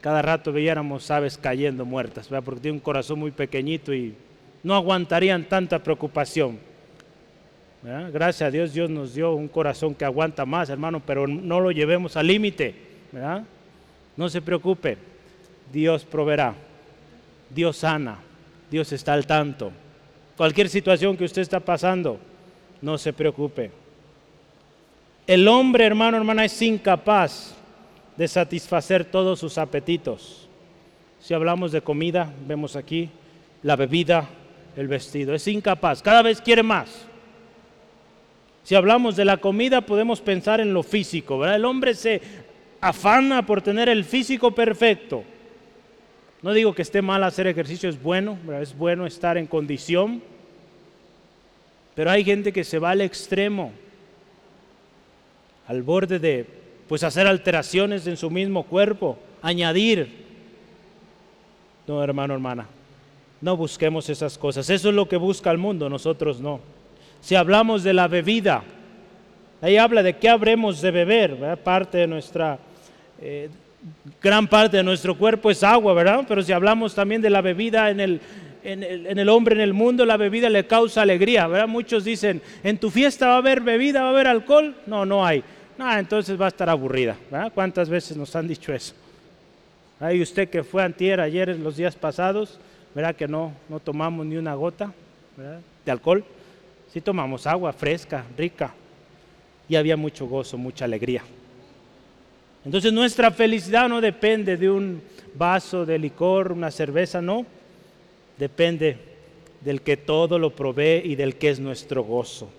[0.02, 4.14] Cada rato veíamos aves cayendo muertas, porque tiene un corazón muy pequeñito y
[4.64, 6.60] no aguantarían tanta preocupación.
[7.82, 11.72] Gracias a Dios, Dios nos dio un corazón que aguanta más, hermano, pero no lo
[11.72, 12.76] llevemos al límite.
[14.16, 14.98] No se preocupe,
[15.72, 16.54] Dios proveerá,
[17.50, 18.20] Dios sana,
[18.70, 19.72] Dios está al tanto.
[20.38, 22.20] Cualquier situación que usted está pasando,
[22.82, 23.72] no se preocupe.
[25.30, 27.54] El hombre, hermano, hermana, es incapaz
[28.18, 30.50] de satisfacer todos sus apetitos.
[31.20, 33.12] Si hablamos de comida, vemos aquí
[33.62, 34.28] la bebida,
[34.76, 35.36] el vestido.
[35.36, 37.06] Es incapaz, cada vez quiere más.
[38.64, 41.58] Si hablamos de la comida, podemos pensar en lo físico, ¿verdad?
[41.58, 42.22] El hombre se
[42.82, 45.24] afana por tener el físico perfecto.
[46.42, 50.24] No digo que esté mal hacer ejercicio, es bueno, es bueno estar en condición,
[51.94, 53.74] pero hay gente que se va al extremo,
[55.70, 56.48] al borde de
[56.88, 60.10] pues hacer alteraciones en su mismo cuerpo, añadir.
[61.88, 62.68] No, hermano, hermana,
[63.40, 64.68] no busquemos esas cosas.
[64.72, 66.60] Eso es lo que busca el mundo, nosotros no.
[67.22, 68.64] Si hablamos de la bebida,
[69.62, 72.58] ahí habla de qué habremos de beber, parte de nuestra,
[73.22, 73.50] eh,
[74.20, 76.26] gran parte de nuestro cuerpo es agua, ¿verdad?
[76.28, 78.22] Pero si hablamos también de la bebida en el,
[78.64, 81.48] en el, en el, hombre, en el mundo, la bebida le causa alegría.
[81.68, 84.76] Muchos dicen, ¿en tu fiesta va a haber bebida, va a haber alcohol?
[84.88, 85.44] No, no hay.
[85.80, 87.54] No, entonces va a estar aburrida, ¿verdad?
[87.56, 88.94] ¿Cuántas veces nos han dicho eso?
[90.02, 92.60] Hay usted que fue antier, ayer, los días pasados,
[92.94, 93.16] ¿verdad?
[93.16, 94.92] Que no, no tomamos ni una gota
[95.86, 96.26] de alcohol.
[96.92, 98.74] Sí tomamos agua fresca, rica.
[99.70, 101.24] Y había mucho gozo, mucha alegría.
[102.66, 105.02] Entonces nuestra felicidad no depende de un
[105.34, 107.46] vaso de licor, una cerveza, no.
[108.38, 108.98] Depende
[109.62, 112.50] del que todo lo provee y del que es nuestro gozo.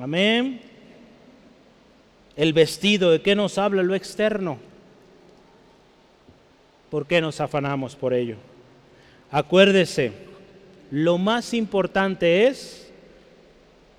[0.00, 0.67] Amén.
[2.38, 4.58] El vestido, ¿de qué nos habla lo externo?
[6.88, 8.36] ¿Por qué nos afanamos por ello?
[9.32, 10.12] Acuérdese,
[10.92, 12.92] lo más importante es,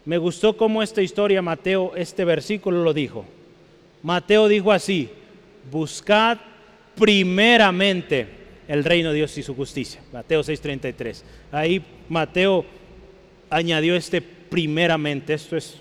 [0.06, 3.26] me gustó cómo esta historia, Mateo, este versículo lo dijo.
[4.04, 5.10] Mateo dijo así,
[5.70, 6.38] buscad
[6.96, 8.26] primeramente
[8.70, 10.00] el reino de Dios y su justicia.
[10.14, 11.24] Mateo 6:33.
[11.52, 12.64] Ahí Mateo
[13.50, 15.34] añadió este primeramente.
[15.34, 15.76] Esto es,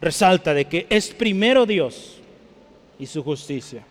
[0.00, 2.20] resalta de que es primero Dios
[2.98, 3.84] y su justicia.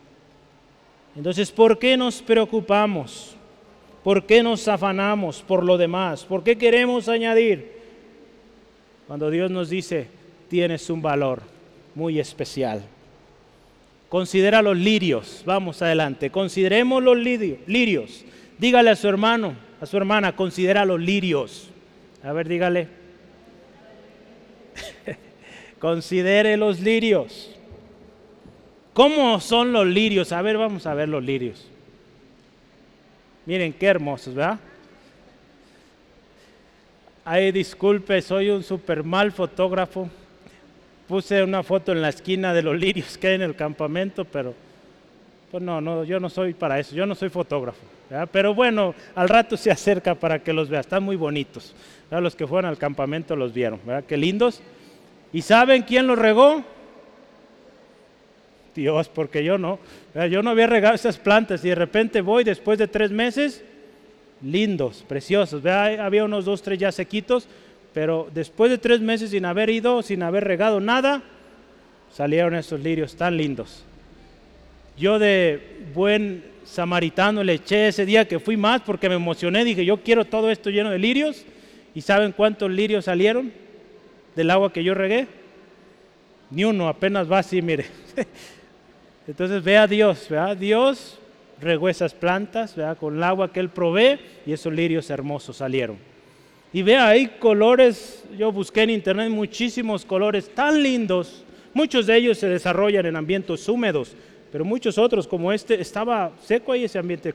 [1.15, 3.35] Entonces, ¿por qué nos preocupamos?
[4.03, 6.23] ¿Por qué nos afanamos por lo demás?
[6.25, 7.71] ¿Por qué queremos añadir?
[9.07, 10.07] Cuando Dios nos dice,
[10.49, 11.41] tienes un valor
[11.95, 12.83] muy especial.
[14.09, 15.41] Considera los lirios.
[15.45, 16.29] Vamos adelante.
[16.29, 18.25] Consideremos los lirios.
[18.57, 21.69] Dígale a su hermano, a su hermana, considera los lirios.
[22.23, 23.04] A ver, dígale.
[25.79, 27.51] Considere los lirios.
[28.93, 30.31] ¿Cómo son los lirios?
[30.31, 31.67] A ver, vamos a ver los lirios.
[33.45, 34.59] Miren qué hermosos, ¿verdad?
[37.23, 40.09] Ay, disculpe, soy un super mal fotógrafo.
[41.07, 44.53] Puse una foto en la esquina de los lirios que hay en el campamento, pero
[45.51, 47.81] pues no, no, yo no soy para eso, yo no soy fotógrafo.
[48.31, 51.75] Pero bueno, al rato se acerca para que los vea, están muy bonitos.
[52.11, 54.03] Los que fueron al campamento los vieron, ¿verdad?
[54.07, 54.61] Qué lindos.
[55.33, 56.63] ¿Y saben quién los regó?
[58.75, 59.79] Dios, porque yo no.
[60.29, 63.63] Yo no había regado esas plantas y de repente voy después de tres meses,
[64.41, 65.65] lindos, preciosos.
[65.65, 67.47] Había unos dos, tres ya sequitos,
[67.93, 71.23] pero después de tres meses sin haber ido, sin haber regado nada,
[72.13, 73.83] salieron esos lirios tan lindos.
[74.97, 79.85] Yo de buen samaritano le eché ese día que fui más porque me emocioné, dije,
[79.85, 81.45] yo quiero todo esto lleno de lirios.
[81.93, 83.53] ¿Y saben cuántos lirios salieron
[84.35, 85.27] del agua que yo regué?
[86.51, 87.85] Ni uno, apenas va así, mire.
[89.27, 90.55] Entonces ve a Dios, ¿verdad?
[90.55, 91.17] Dios
[91.59, 92.97] regó esas plantas ¿verdad?
[92.97, 95.97] con el agua que Él provee y esos lirios hermosos salieron.
[96.71, 101.43] Y vea, hay colores, yo busqué en internet muchísimos colores tan lindos.
[101.73, 104.15] Muchos de ellos se desarrollan en ambientes húmedos,
[104.51, 107.33] pero muchos otros, como este, estaba seco ahí ese ambiente.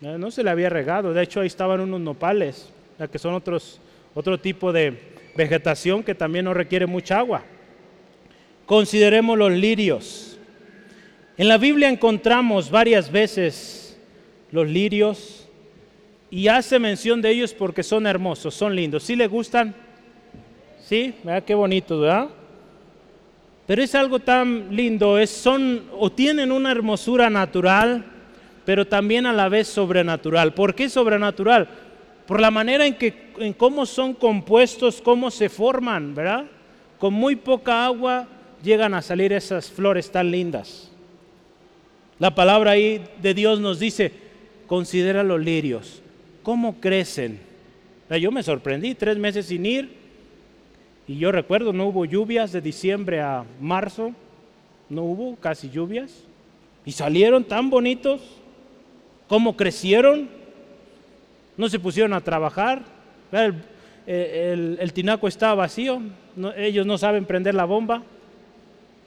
[0.00, 2.70] No se le había regado, de hecho ahí estaban unos nopales
[3.10, 3.80] que son otros,
[4.14, 7.42] otro tipo de vegetación que también no requiere mucha agua.
[8.66, 10.38] Consideremos los lirios.
[11.36, 13.98] En la Biblia encontramos varias veces
[14.50, 15.48] los lirios
[16.30, 19.02] y hace mención de ellos porque son hermosos, son lindos.
[19.02, 19.74] ¿Sí le gustan?
[20.82, 21.14] ¿Sí?
[21.46, 22.28] Qué bonitos, ¿verdad?
[23.66, 28.04] Pero es algo tan lindo, es, son o tienen una hermosura natural,
[28.64, 30.52] pero también a la vez sobrenatural.
[30.52, 31.68] ¿Por qué sobrenatural?
[32.26, 36.46] Por la manera en, que, en cómo son compuestos, cómo se forman, ¿verdad?
[36.98, 38.28] Con muy poca agua
[38.62, 40.90] llegan a salir esas flores tan lindas.
[42.18, 44.12] La palabra ahí de Dios nos dice,
[44.66, 46.02] considera los lirios,
[46.42, 47.40] cómo crecen.
[48.20, 50.02] Yo me sorprendí, tres meses sin ir,
[51.08, 54.12] y yo recuerdo, no hubo lluvias de diciembre a marzo,
[54.88, 56.22] no hubo casi lluvias.
[56.84, 58.20] Y salieron tan bonitos,
[59.28, 60.28] cómo crecieron,
[61.56, 62.82] no se pusieron a trabajar.
[64.06, 66.00] El, tinaco estaba vacío,
[66.56, 68.02] ellos no saben prender la bomba.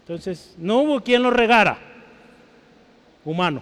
[0.01, 1.77] Entonces, no hubo quien lo regara,
[3.23, 3.61] humano.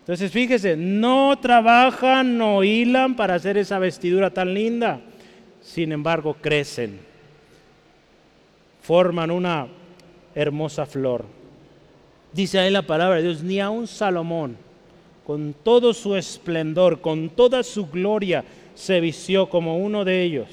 [0.00, 5.00] Entonces, fíjese, no trabajan, no hilan para hacer esa vestidura tan linda
[5.66, 7.00] sin embargo crecen,
[8.82, 9.66] forman una
[10.32, 11.24] hermosa flor.
[12.32, 14.56] Dice ahí la palabra de Dios, ni a un Salomón,
[15.26, 18.44] con todo su esplendor, con toda su gloria,
[18.76, 20.46] se vistió como uno de ellos.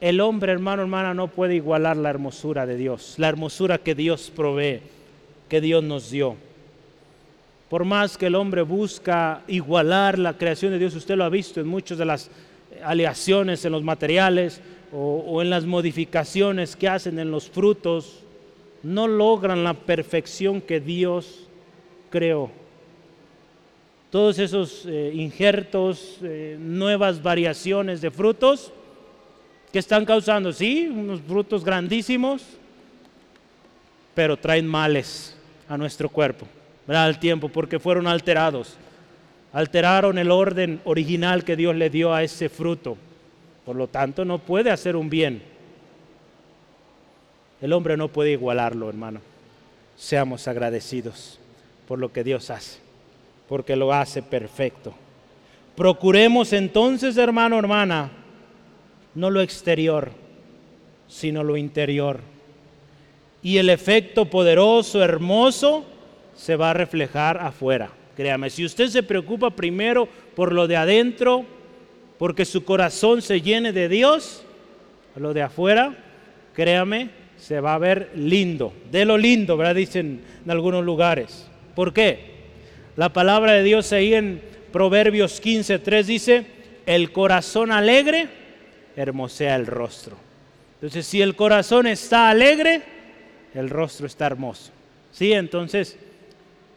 [0.00, 4.30] El hombre, hermano, hermana, no puede igualar la hermosura de Dios, la hermosura que Dios
[4.34, 4.82] provee,
[5.48, 6.36] que Dios nos dio.
[7.68, 11.60] Por más que el hombre busca igualar la creación de Dios, usted lo ha visto
[11.60, 12.30] en muchas de las
[12.84, 14.60] aleaciones en los materiales
[14.92, 18.20] o, en las modificaciones que hacen en los frutos,
[18.84, 21.48] no logran la perfección que Dios
[22.10, 22.61] creó.
[24.12, 28.72] Todos esos eh, injertos, eh, nuevas variaciones de frutos,
[29.72, 32.44] que están causando, sí, unos frutos grandísimos,
[34.14, 35.36] pero traen males
[35.68, 36.46] a nuestro cuerpo,
[36.86, 38.76] Al tiempo, porque fueron alterados
[39.52, 42.96] alteraron el orden original que Dios le dio a ese fruto.
[43.64, 45.42] Por lo tanto, no puede hacer un bien.
[47.60, 49.20] El hombre no puede igualarlo, hermano.
[49.96, 51.38] Seamos agradecidos
[51.86, 52.78] por lo que Dios hace,
[53.52, 54.94] porque lo hace perfecto.
[55.76, 58.10] Procuremos entonces, hermano, hermana,
[59.14, 60.10] no lo exterior,
[61.06, 62.20] sino lo interior.
[63.42, 65.84] Y el efecto poderoso, hermoso,
[66.34, 67.90] se va a reflejar afuera.
[68.16, 71.44] Créame, si usted se preocupa primero por lo de adentro,
[72.18, 74.46] porque su corazón se llene de Dios,
[75.14, 75.94] lo de afuera,
[76.54, 79.74] créame, se va a ver lindo, de lo lindo, ¿verdad?
[79.74, 81.50] Dicen en algunos lugares.
[81.74, 82.31] ¿Por qué?
[82.96, 86.46] La palabra de Dios ahí en Proverbios 15.3 dice,
[86.86, 88.28] el corazón alegre
[88.96, 90.16] hermosea el rostro.
[90.74, 92.82] Entonces, si el corazón está alegre,
[93.54, 94.72] el rostro está hermoso.
[95.12, 95.32] ¿Sí?
[95.32, 95.96] Entonces,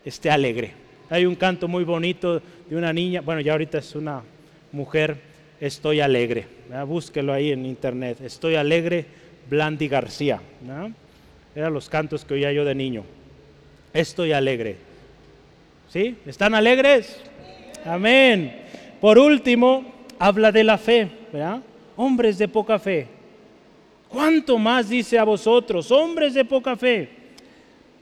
[0.03, 0.73] esté alegre.
[1.09, 4.21] Hay un canto muy bonito de una niña, bueno, ya ahorita es una
[4.71, 5.17] mujer,
[5.59, 6.47] Estoy alegre.
[6.85, 8.19] Búsquelo ahí en internet.
[8.21, 9.05] Estoy alegre,
[9.49, 10.41] Blandi García.
[11.55, 13.03] Eran los cantos que oía yo de niño.
[13.93, 14.75] Estoy alegre.
[15.95, 16.13] ¿Sí?
[16.25, 17.21] ¿Están alegres?
[17.85, 18.53] Amén.
[18.99, 21.09] Por último, habla de la fe.
[21.95, 23.07] Hombres de poca fe.
[24.09, 27.07] ¿Cuánto más dice a vosotros, hombres de poca fe?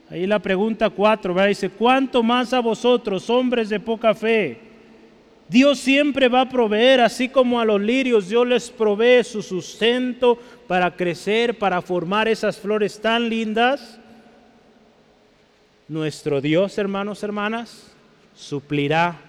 [0.09, 4.57] Ahí la pregunta 4, dice, ¿cuánto más a vosotros, hombres de poca fe?
[5.47, 10.39] Dios siempre va a proveer, así como a los lirios, Dios les provee su sustento
[10.67, 13.99] para crecer, para formar esas flores tan lindas.
[15.93, 17.91] Nuestro Dios, hermanos, hermanas,
[18.33, 19.21] suplirá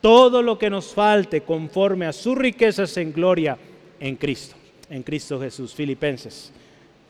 [0.00, 3.58] todo lo que nos falte conforme a sus riquezas en gloria
[4.00, 4.56] en Cristo,
[4.88, 5.74] en Cristo Jesús.
[5.74, 6.50] Filipenses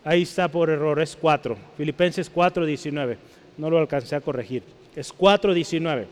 [0.02, 1.56] Ahí está por error, es 4.
[1.76, 3.16] Filipenses 4, 19.
[3.58, 4.64] No lo alcancé a corregir.
[4.96, 6.08] Es 4, 19.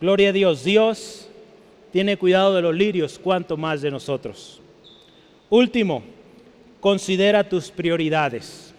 [0.00, 0.64] Gloria a Dios.
[0.64, 1.28] Dios
[1.92, 4.62] tiene cuidado de los lirios, cuanto más de nosotros.
[5.50, 6.02] Último,
[6.80, 8.69] considera tus prioridades.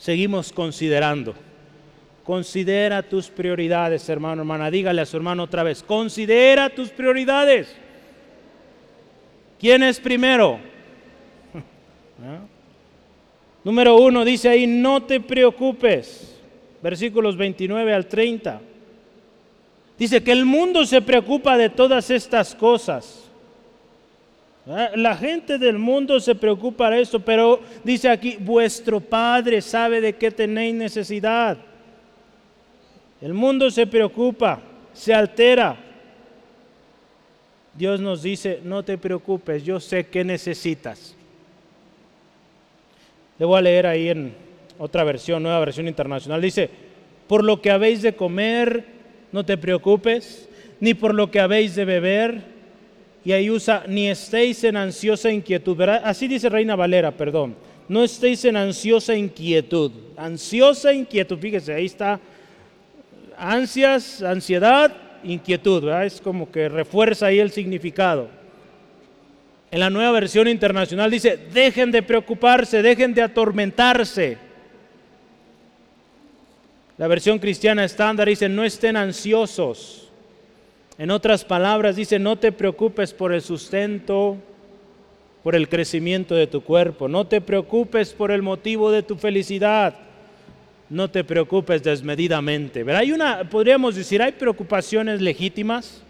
[0.00, 1.34] Seguimos considerando.
[2.24, 4.70] Considera tus prioridades, hermano, hermana.
[4.70, 5.82] Dígale a su hermano otra vez.
[5.82, 7.76] Considera tus prioridades.
[9.58, 10.58] ¿Quién es primero?
[13.64, 16.34] Número uno dice ahí, no te preocupes.
[16.82, 18.58] Versículos 29 al 30.
[19.98, 23.29] Dice que el mundo se preocupa de todas estas cosas.
[24.94, 30.12] La gente del mundo se preocupa de esto, pero dice aquí, vuestro Padre sabe de
[30.12, 31.58] qué tenéis necesidad.
[33.20, 34.60] El mundo se preocupa,
[34.92, 35.76] se altera,
[37.74, 41.16] Dios nos dice, no te preocupes, yo sé qué necesitas.
[43.38, 44.34] Le voy a leer ahí en
[44.78, 46.40] otra versión, nueva versión internacional.
[46.40, 46.68] Dice,
[47.26, 48.84] por lo que habéis de comer,
[49.32, 50.48] no te preocupes,
[50.80, 52.49] ni por lo que habéis de beber.
[53.24, 55.80] Y ahí usa, ni estéis en ansiosa inquietud.
[55.80, 57.54] Así dice Reina Valera, perdón.
[57.88, 59.92] No estéis en ansiosa inquietud.
[60.16, 62.20] Ansiosa inquietud, fíjese, ahí está.
[63.36, 64.92] Ansias, ansiedad,
[65.24, 68.28] inquietud, es como que refuerza ahí el significado.
[69.70, 74.38] En la nueva versión internacional dice, dejen de preocuparse, dejen de atormentarse.
[76.96, 80.09] La versión cristiana estándar dice, no estén ansiosos.
[81.00, 84.36] En otras palabras dice, no te preocupes por el sustento,
[85.42, 89.94] por el crecimiento de tu cuerpo, no te preocupes por el motivo de tu felicidad
[90.90, 92.82] no te preocupes desmedidamente.
[92.82, 93.02] ¿verdad?
[93.02, 96.02] Hay una, podríamos decir, hay preocupaciones legítimas,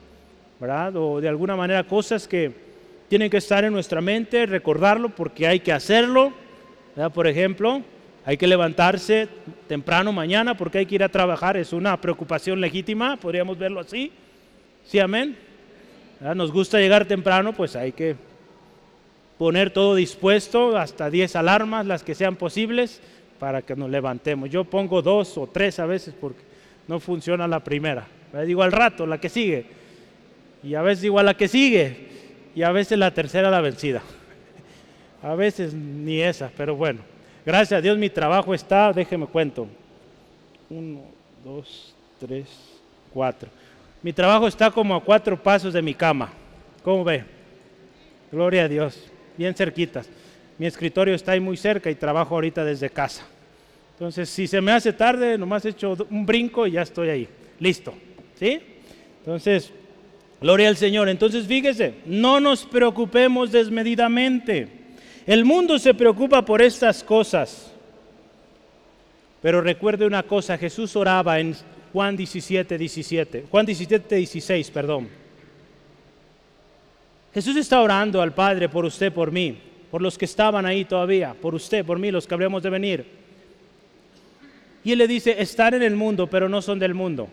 [0.59, 0.97] ¿verdad?
[0.97, 2.51] O de alguna manera cosas que
[3.09, 6.33] tienen que estar en nuestra mente, recordarlo porque hay que hacerlo.
[6.97, 7.13] ¿verdad?
[7.13, 7.83] Por ejemplo,
[8.25, 9.29] hay que levantarse
[9.69, 11.59] temprano mañana porque hay que ir a trabajar.
[11.59, 14.11] Es una preocupación legítima, podríamos verlo así.
[14.91, 15.37] Sí, amén.
[16.35, 18.17] Nos gusta llegar temprano, pues hay que
[19.39, 23.01] poner todo dispuesto, hasta 10 alarmas, las que sean posibles
[23.39, 24.51] para que nos levantemos.
[24.51, 26.41] Yo pongo dos o tres a veces porque
[26.89, 28.09] no funciona la primera.
[28.45, 29.65] Digo al rato, la que sigue.
[30.65, 32.09] Y a veces digo a la que sigue.
[32.57, 34.03] Y a veces la tercera la vencida.
[35.23, 37.03] A veces ni esa, pero bueno.
[37.47, 39.69] Gracias a Dios mi trabajo está, déjeme cuento.
[40.69, 41.03] Uno,
[41.45, 42.49] dos, tres,
[43.13, 43.49] cuatro.
[44.03, 46.33] Mi trabajo está como a cuatro pasos de mi cama.
[46.83, 47.25] ¿Cómo ve?
[48.33, 49.11] Gloria a Dios.
[49.37, 50.09] Bien cerquitas
[50.61, 53.23] mi escritorio está ahí muy cerca y trabajo ahorita desde casa.
[53.95, 57.29] Entonces, si se me hace tarde, nomás he hecho un brinco y ya estoy ahí.
[57.59, 57.95] Listo.
[58.39, 58.61] ¿Sí?
[59.21, 59.73] Entonces,
[60.39, 61.09] gloria al Señor.
[61.09, 64.69] Entonces, fíjese, no nos preocupemos desmedidamente.
[65.27, 67.73] El mundo se preocupa por estas cosas.
[69.41, 71.57] Pero recuerde una cosa, Jesús oraba en
[71.93, 73.47] Juan 17, 17.
[73.51, 75.09] Juan 17, 16, perdón.
[77.35, 81.35] Jesús está orando al Padre por usted, por mí por los que estaban ahí todavía,
[81.35, 83.05] por usted, por mí, los que habríamos de venir.
[84.85, 87.29] Y él le dice, están en el mundo, pero no son del mundo.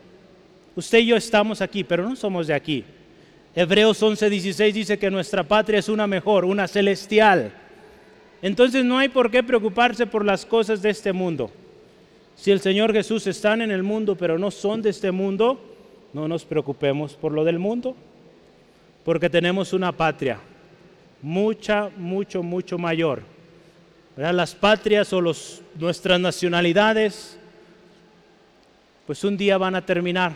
[0.76, 2.84] Usted y yo estamos aquí, pero no somos de aquí.
[3.56, 7.52] Hebreos 11:16 dice que nuestra patria es una mejor, una celestial.
[8.42, 11.50] Entonces no hay por qué preocuparse por las cosas de este mundo.
[12.38, 15.60] Si el Señor Jesús están en el mundo, pero no son de este mundo,
[16.14, 17.96] no nos preocupemos por lo del mundo,
[19.04, 20.40] porque tenemos una patria,
[21.22, 23.24] mucha, mucho, mucho mayor.
[24.16, 27.40] Las patrias o los, nuestras nacionalidades,
[29.08, 30.34] pues un día van a terminar.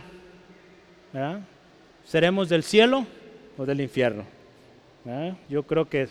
[2.03, 3.05] ¿Seremos del cielo
[3.57, 4.25] o del infierno?
[5.47, 6.07] Yo creo que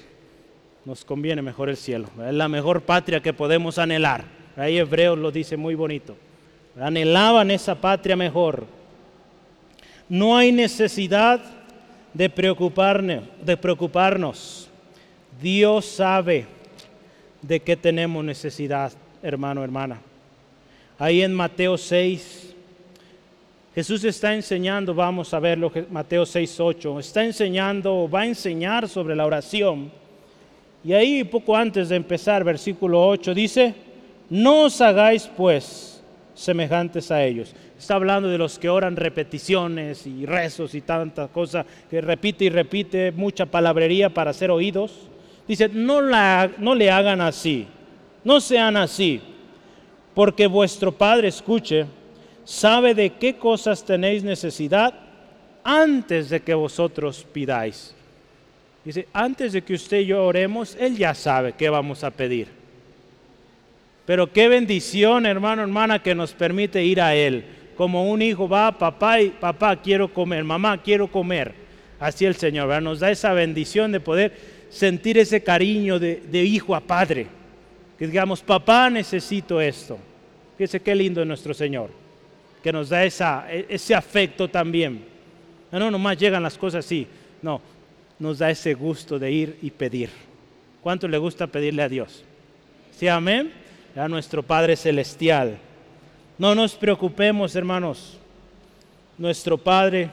[0.84, 2.09] nos conviene mejor el cielo.
[2.26, 4.39] Es la mejor patria que podemos anhelar.
[4.61, 6.15] Ahí Hebreos lo dice muy bonito.
[6.79, 8.67] Anhelaban esa patria mejor.
[10.07, 11.41] No hay necesidad
[12.13, 14.69] de preocuparnos, de preocuparnos.
[15.41, 16.45] Dios sabe
[17.41, 18.93] de qué tenemos necesidad,
[19.23, 19.99] hermano, hermana.
[20.99, 22.55] Ahí en Mateo 6,
[23.75, 29.17] Jesús está enseñando, vamos a verlo, Mateo 6, 8, está enseñando, va a enseñar sobre
[29.17, 29.91] la oración.
[30.85, 33.75] Y ahí poco antes de empezar, versículo 8, dice,
[34.31, 36.03] no os hagáis pues
[36.35, 37.55] semejantes a ellos.
[37.78, 42.49] Está hablando de los que oran repeticiones y rezos y tantas cosas, que repite y
[42.51, 45.09] repite mucha palabrería para ser oídos.
[45.49, 47.66] Dice, no, la, no le hagan así,
[48.22, 49.20] no sean así,
[50.14, 51.87] porque vuestro Padre escuche,
[52.45, 54.95] sabe de qué cosas tenéis necesidad
[55.64, 57.95] antes de que vosotros pidáis.
[58.85, 62.60] Dice, antes de que usted y yo oremos, Él ya sabe qué vamos a pedir.
[64.07, 67.45] Pero qué bendición, hermano, hermana, que nos permite ir a Él
[67.81, 71.55] como un hijo va, papá y papá quiero comer, mamá quiero comer.
[71.99, 74.35] Así el Señor nos da esa bendición de poder
[74.69, 77.27] sentir ese cariño de, hijo a padre.
[77.99, 79.99] Que digamos, papá necesito esto.
[80.59, 81.89] Fíjese qué lindo es nuestro Señor,
[82.63, 85.03] que nos da esa, e, ese afecto también.
[85.73, 87.07] No, nomás llegan las cosas así.
[87.41, 87.63] No,
[88.19, 90.11] nos da ese gusto de ir y pedir.
[90.83, 92.25] ¿Cuánto le gusta pedirle a Dios?
[92.95, 93.51] ¿Sí, amén?
[93.97, 95.59] A nuestro Padre Celestial.
[96.38, 98.18] No nos preocupemos, hermanos.
[99.18, 100.11] Nuestro Padre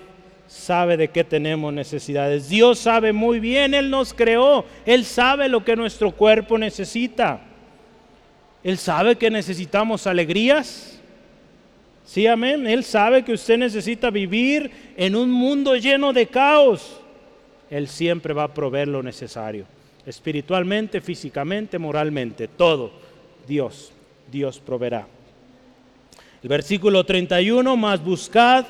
[0.48, 2.50] sabe de qué tenemos necesidades.
[2.50, 4.66] Dios sabe muy bien, Él nos creó.
[4.86, 7.42] Él sabe lo que nuestro cuerpo necesita.
[8.64, 11.00] Él sabe que necesitamos alegrías.
[12.06, 12.66] Sí, amén.
[12.68, 17.00] Él sabe que usted necesita vivir en un mundo lleno de caos.
[17.70, 19.66] Él siempre va a proveer lo necesario.
[20.06, 22.92] Espiritualmente, físicamente, moralmente, todo.
[23.48, 23.92] Dios,
[24.32, 25.08] Dios proveerá.
[26.44, 28.66] El versículo 31, más buscad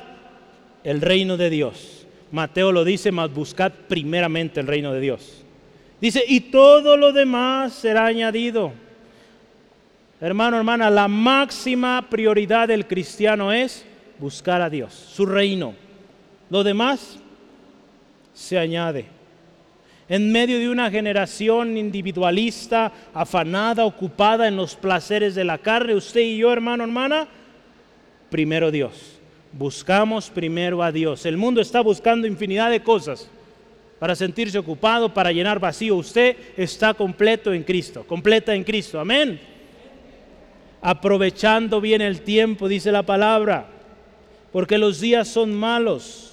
[0.84, 2.06] el reino de Dios.
[2.30, 5.44] Mateo lo dice, más buscad primeramente el reino de Dios.
[6.00, 8.72] Dice, y todo lo demás será añadido.
[10.20, 13.84] Hermano, hermana, la máxima prioridad del cristiano es
[14.18, 15.74] buscar a Dios, su reino.
[16.50, 17.18] Lo demás
[18.34, 19.17] se añade.
[20.08, 26.22] En medio de una generación individualista, afanada, ocupada en los placeres de la carne, usted
[26.22, 27.28] y yo, hermano, hermana,
[28.30, 29.18] primero Dios.
[29.52, 31.26] Buscamos primero a Dios.
[31.26, 33.28] El mundo está buscando infinidad de cosas
[33.98, 35.96] para sentirse ocupado, para llenar vacío.
[35.96, 39.00] Usted está completo en Cristo, completa en Cristo.
[39.00, 39.38] Amén.
[40.80, 43.66] Aprovechando bien el tiempo, dice la palabra,
[44.52, 46.27] porque los días son malos.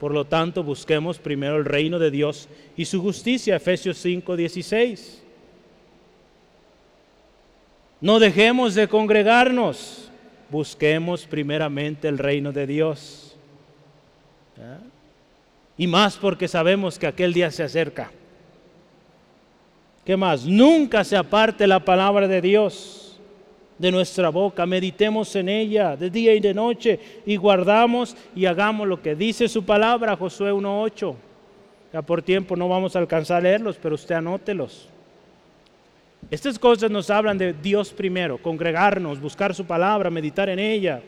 [0.00, 5.22] Por lo tanto, busquemos primero el reino de Dios y su justicia, Efesios 5, 16.
[8.00, 10.10] No dejemos de congregarnos,
[10.48, 13.36] busquemos primeramente el reino de Dios.
[15.76, 18.10] Y más porque sabemos que aquel día se acerca.
[20.06, 20.46] ¿Qué más?
[20.46, 22.99] Nunca se aparte la palabra de Dios
[23.80, 24.66] de nuestra boca.
[24.66, 29.48] Meditemos en ella de día y de noche y guardamos y hagamos lo que dice
[29.48, 31.14] su palabra, Josué 1.8.
[31.92, 34.88] Ya por tiempo no vamos a alcanzar a leerlos, pero usted anótelos.
[36.30, 41.00] Estas cosas nos hablan de Dios primero, congregarnos, buscar su palabra, meditar en ella,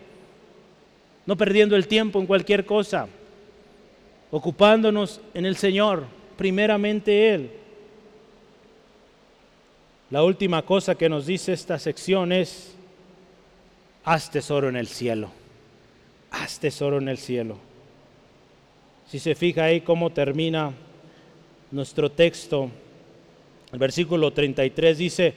[1.26, 3.06] no perdiendo el tiempo en cualquier cosa
[4.32, 6.04] ocupándonos en el Señor,
[6.36, 7.50] primeramente Él.
[10.12, 12.74] La última cosa que nos dice esta sección es,
[14.04, 15.30] haz tesoro en el cielo,
[16.30, 17.56] haz tesoro en el cielo.
[19.08, 20.70] Si se fija ahí cómo termina
[21.70, 22.70] nuestro texto,
[23.72, 25.34] el versículo 33 dice,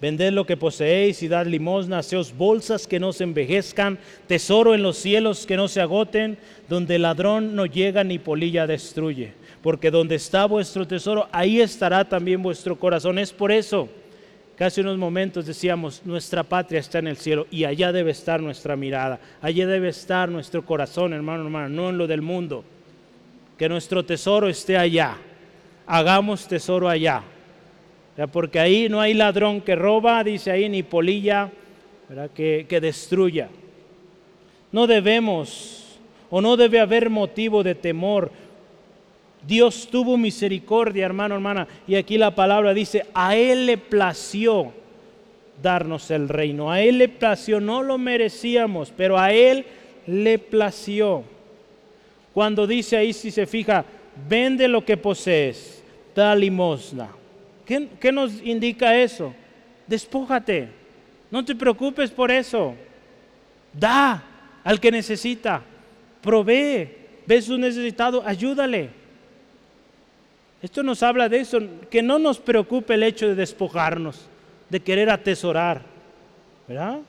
[0.00, 4.82] Vended lo que poseéis y dad limosna, seos bolsas que no se envejezcan, tesoro en
[4.82, 6.38] los cielos que no se agoten,
[6.68, 9.32] donde el ladrón no llega ni polilla destruye.
[9.60, 13.18] Porque donde está vuestro tesoro, ahí estará también vuestro corazón.
[13.18, 13.88] Es por eso
[14.56, 18.40] que hace unos momentos decíamos, nuestra patria está en el cielo y allá debe estar
[18.40, 22.64] nuestra mirada, allá debe estar nuestro corazón, hermano, hermano, no en lo del mundo.
[23.56, 25.16] Que nuestro tesoro esté allá.
[25.86, 27.24] Hagamos tesoro allá
[28.26, 31.50] porque ahí no hay ladrón que roba, dice ahí, ni polilla
[32.34, 33.48] Que, que destruya.
[34.72, 35.98] No debemos
[36.30, 38.30] o no debe haber motivo de temor.
[39.46, 41.68] Dios tuvo misericordia, hermano, hermana.
[41.86, 44.72] Y aquí la palabra dice, a Él le plació
[45.62, 46.70] darnos el reino.
[46.70, 49.64] A Él le plació, no lo merecíamos, pero a Él
[50.06, 51.22] le plació.
[52.34, 53.84] Cuando dice ahí, si se fija,
[54.28, 55.82] vende lo que posees,
[56.14, 57.08] da limosna.
[57.68, 59.34] ¿Qué, nos indica eso?
[59.86, 60.70] Despójate.
[61.30, 62.74] No te preocupes por eso.
[63.74, 64.22] Da
[64.64, 65.60] al que necesita.
[66.22, 66.88] Provee.
[67.26, 68.88] Ves un necesitado, ayúdale.
[70.62, 71.60] Esto nos habla de eso,
[71.90, 74.26] que no nos preocupe el hecho de despojarnos,
[74.70, 75.82] de querer atesorar.
[76.66, 77.00] ¿Verdad?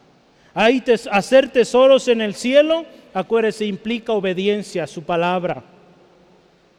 [0.54, 5.64] Hay hacer tesoros en el cielo, acuérdese, implica obediencia a su palabra.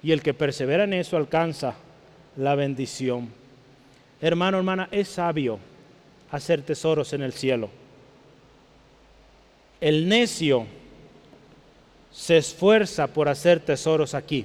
[0.03, 1.77] Y el que persevera en eso alcanza
[2.37, 3.40] la bendición.
[4.21, 5.59] Hermano, hermana, es sabio
[6.31, 7.71] hacer tesoros en el cielo.
[9.81, 10.67] El necio
[12.13, 14.45] se esfuerza por hacer tesoros aquí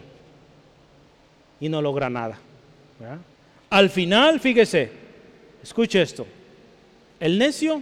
[1.60, 2.38] y no logra nada.
[3.70, 4.92] Al final, fíjese,
[5.62, 6.26] escuche esto,
[7.20, 7.82] el necio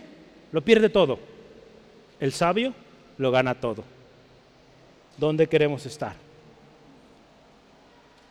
[0.51, 1.19] lo pierde todo,
[2.19, 2.73] el sabio
[3.17, 3.83] lo gana todo.
[5.17, 6.15] ¿Dónde queremos estar?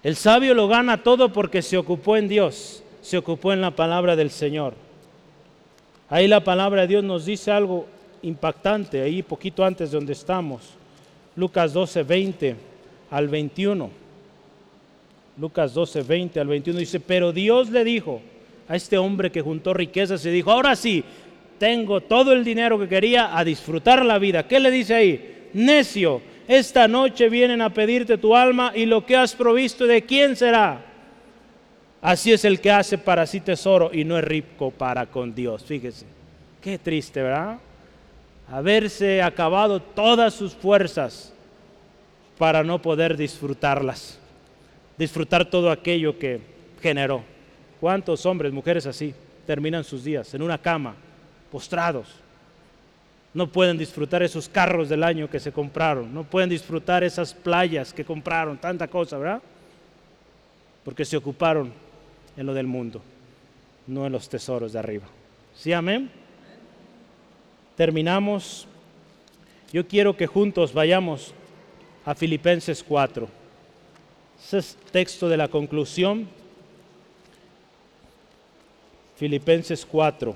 [0.02, 4.16] El sabio lo gana todo porque se ocupó en Dios se ocupó en la palabra
[4.16, 4.74] del Señor.
[6.08, 7.86] Ahí la palabra de Dios nos dice algo
[8.22, 10.70] impactante, ahí poquito antes de donde estamos.
[11.34, 12.56] Lucas 12, 20
[13.10, 13.90] al 21.
[15.38, 18.20] Lucas 12, 20 al 21 dice, pero Dios le dijo
[18.68, 21.02] a este hombre que juntó riquezas y dijo, ahora sí,
[21.58, 24.46] tengo todo el dinero que quería a disfrutar la vida.
[24.46, 25.48] ¿Qué le dice ahí?
[25.54, 30.36] Necio, esta noche vienen a pedirte tu alma y lo que has provisto de quién
[30.36, 30.91] será
[32.02, 35.62] Así es el que hace para sí tesoro y no es rico para con Dios.
[35.62, 36.04] Fíjese,
[36.60, 37.58] qué triste, ¿verdad?
[38.50, 41.32] Haberse acabado todas sus fuerzas
[42.38, 44.18] para no poder disfrutarlas.
[44.98, 46.40] Disfrutar todo aquello que
[46.82, 47.22] generó.
[47.80, 49.14] ¿Cuántos hombres, mujeres así
[49.46, 50.96] terminan sus días en una cama,
[51.52, 52.08] postrados?
[53.32, 57.92] No pueden disfrutar esos carros del año que se compraron, no pueden disfrutar esas playas
[57.92, 59.40] que compraron, tanta cosa, ¿verdad?
[60.84, 61.72] porque se ocuparon
[62.36, 63.02] en lo del mundo,
[63.86, 65.06] no en los tesoros de arriba.
[65.54, 66.10] ¿Sí, amén?
[67.76, 68.66] Terminamos.
[69.72, 71.32] Yo quiero que juntos vayamos
[72.04, 73.28] a Filipenses 4.
[74.44, 76.28] Ese es texto de la conclusión.
[79.16, 80.34] Filipenses 4.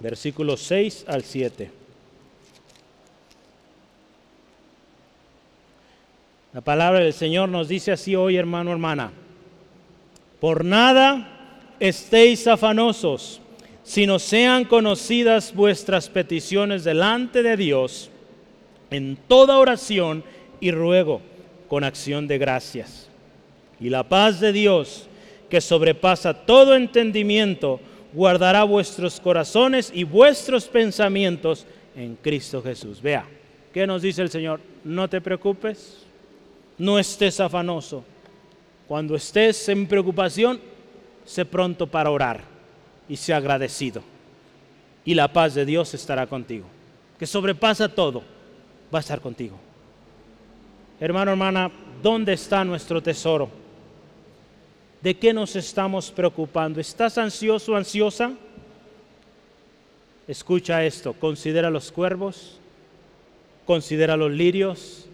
[0.00, 1.83] Versículos 6 al 7.
[6.54, 9.10] La palabra del Señor nos dice así hoy, hermano, hermana.
[10.40, 13.40] Por nada estéis afanosos,
[13.82, 18.08] sino sean conocidas vuestras peticiones delante de Dios
[18.90, 20.22] en toda oración
[20.60, 21.20] y ruego
[21.66, 23.08] con acción de gracias.
[23.80, 25.08] Y la paz de Dios,
[25.50, 27.80] que sobrepasa todo entendimiento,
[28.12, 33.02] guardará vuestros corazones y vuestros pensamientos en Cristo Jesús.
[33.02, 33.26] Vea,
[33.72, 34.60] ¿qué nos dice el Señor?
[34.84, 36.03] No te preocupes,
[36.78, 38.04] no estés afanoso.
[38.88, 40.60] Cuando estés en preocupación,
[41.24, 42.42] sé pronto para orar
[43.08, 44.02] y sé agradecido.
[45.04, 46.66] Y la paz de Dios estará contigo,
[47.18, 48.22] que sobrepasa todo,
[48.92, 49.56] va a estar contigo.
[51.00, 51.70] Hermano, hermana,
[52.02, 53.50] ¿dónde está nuestro tesoro?
[55.02, 56.80] ¿De qué nos estamos preocupando?
[56.80, 58.32] ¿Estás ansioso ansiosa?
[60.26, 62.58] Escucha esto, considera los cuervos,
[63.66, 65.06] considera los lirios,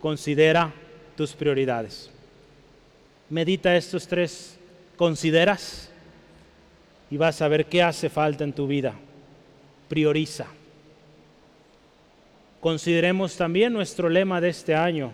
[0.00, 0.72] considera
[1.16, 2.10] tus prioridades.
[3.30, 4.58] Medita estos tres,
[4.96, 5.90] consideras
[7.10, 8.94] y vas a ver qué hace falta en tu vida.
[9.88, 10.46] Prioriza.
[12.60, 15.12] Consideremos también nuestro lema de este año,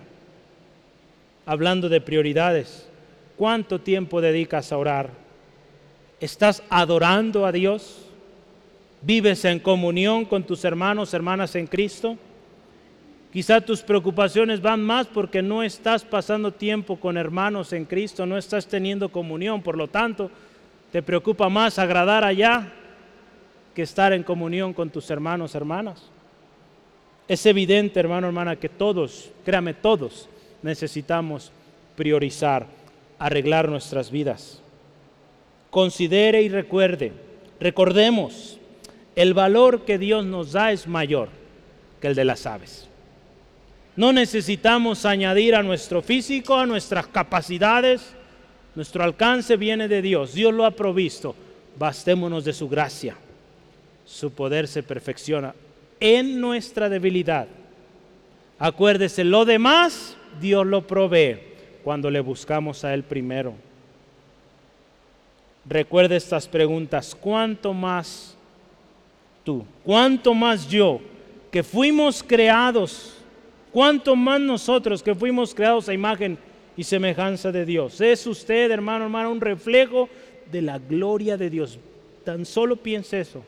[1.46, 2.88] hablando de prioridades.
[3.36, 5.10] ¿Cuánto tiempo dedicas a orar?
[6.20, 8.06] ¿Estás adorando a Dios?
[9.02, 12.18] ¿Vives en comunión con tus hermanos, hermanas en Cristo?
[13.32, 18.36] Quizá tus preocupaciones van más porque no estás pasando tiempo con hermanos en Cristo, no
[18.36, 20.30] estás teniendo comunión, por lo tanto,
[20.90, 22.72] te preocupa más agradar allá
[23.72, 26.10] que estar en comunión con tus hermanos, hermanas.
[27.28, 30.28] Es evidente, hermano, hermana, que todos, créame, todos
[30.62, 31.52] necesitamos
[31.94, 32.66] priorizar,
[33.20, 34.60] arreglar nuestras vidas.
[35.70, 37.12] Considere y recuerde,
[37.60, 38.58] recordemos,
[39.14, 41.28] el valor que Dios nos da es mayor
[42.00, 42.89] que el de las aves.
[43.96, 48.14] No necesitamos añadir a nuestro físico, a nuestras capacidades.
[48.74, 50.32] Nuestro alcance viene de Dios.
[50.32, 51.34] Dios lo ha provisto.
[51.78, 53.16] Bastémonos de su gracia.
[54.04, 55.54] Su poder se perfecciona
[55.98, 57.46] en nuestra debilidad.
[58.58, 61.38] Acuérdese, lo demás Dios lo provee
[61.82, 63.54] cuando le buscamos a Él primero.
[65.66, 67.16] Recuerde estas preguntas.
[67.18, 68.36] ¿Cuánto más
[69.44, 69.64] tú?
[69.84, 71.00] ¿Cuánto más yo?
[71.50, 73.19] Que fuimos creados
[73.72, 76.38] ¿Cuánto más nosotros que fuimos creados a imagen
[76.76, 78.00] y semejanza de Dios?
[78.00, 80.08] ¿Es usted, hermano, hermano, un reflejo
[80.50, 81.78] de la gloria de Dios?
[82.24, 83.42] Tan solo piense eso.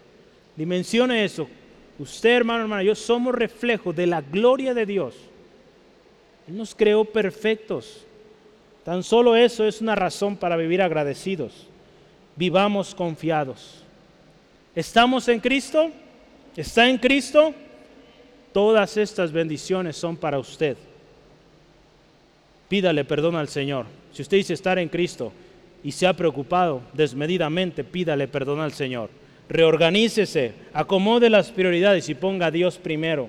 [0.56, 1.48] Dimensione eso.
[1.98, 5.14] Usted, hermano, hermano, yo somos reflejo de la gloria de Dios.
[6.48, 8.04] Él nos creó perfectos.
[8.84, 11.66] Tan solo eso es una razón para vivir agradecidos.
[12.36, 13.82] Vivamos confiados.
[14.74, 15.90] ¿Estamos en Cristo?
[16.56, 17.54] ¿Está en Cristo?
[18.52, 20.76] Todas estas bendiciones son para usted.
[22.68, 23.86] Pídale perdón al Señor.
[24.12, 25.32] Si usted dice estar en Cristo
[25.82, 29.10] y se ha preocupado desmedidamente, pídale perdón al Señor.
[29.48, 33.28] Reorganícese, acomode las prioridades y ponga a Dios primero.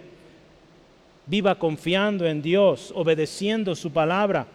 [1.25, 4.45] Viva confiando en Dios, obedeciendo su palabra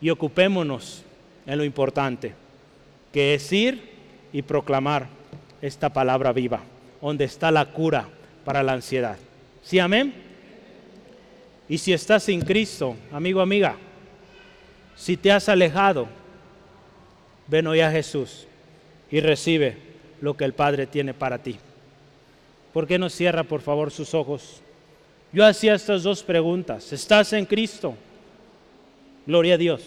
[0.00, 1.02] y ocupémonos
[1.46, 2.34] en lo importante,
[3.12, 3.90] que es ir
[4.32, 5.06] y proclamar
[5.62, 6.60] esta palabra viva,
[7.00, 8.08] donde está la cura
[8.44, 9.16] para la ansiedad.
[9.66, 10.14] ¿Sí, amén?
[11.68, 13.74] Y si estás sin Cristo, amigo, amiga,
[14.94, 16.06] si te has alejado,
[17.48, 18.46] ven hoy a Jesús
[19.10, 19.76] y recibe
[20.20, 21.58] lo que el Padre tiene para ti.
[22.72, 24.60] ¿Por qué no cierra, por favor, sus ojos?
[25.32, 26.92] Yo hacía estas dos preguntas.
[26.92, 27.96] ¿Estás en Cristo?
[29.26, 29.82] Gloria a Dios.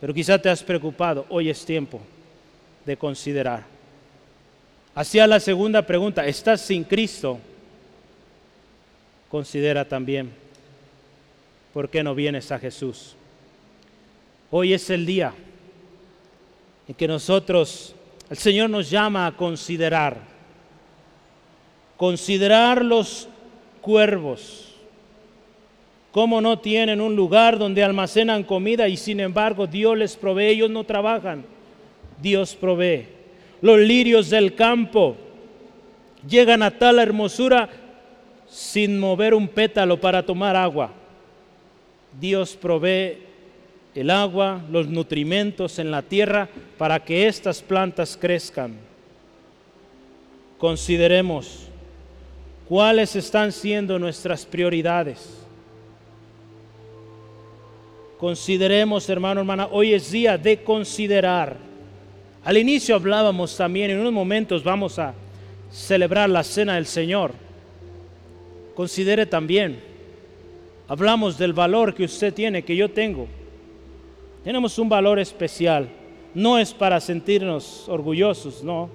[0.00, 1.24] Pero quizá te has preocupado.
[1.28, 2.00] Hoy es tiempo
[2.84, 3.62] de considerar.
[4.92, 6.26] Hacía la segunda pregunta.
[6.26, 7.38] ¿Estás sin Cristo?
[9.32, 10.30] Considera también,
[11.72, 13.16] ¿por qué no vienes a Jesús?
[14.50, 15.32] Hoy es el día
[16.86, 17.94] en que nosotros,
[18.28, 20.18] el Señor nos llama a considerar,
[21.96, 23.26] considerar los
[23.80, 24.74] cuervos,
[26.10, 30.68] cómo no tienen un lugar donde almacenan comida y sin embargo Dios les provee, ellos
[30.68, 31.42] no trabajan,
[32.20, 33.06] Dios provee.
[33.62, 35.16] Los lirios del campo
[36.28, 37.70] llegan a tal hermosura
[38.52, 40.90] sin mover un pétalo para tomar agua.
[42.20, 43.16] Dios provee
[43.94, 48.76] el agua, los nutrimentos en la tierra para que estas plantas crezcan.
[50.58, 51.66] Consideremos
[52.68, 55.38] cuáles están siendo nuestras prioridades.
[58.18, 61.56] Consideremos, hermano, hermana, hoy es día de considerar.
[62.44, 65.14] Al inicio hablábamos también, en unos momentos vamos a
[65.72, 67.32] celebrar la cena del Señor.
[68.74, 69.80] Considere también,
[70.88, 73.26] hablamos del valor que usted tiene, que yo tengo.
[74.44, 75.88] Tenemos un valor especial.
[76.34, 78.88] No es para sentirnos orgullosos, no,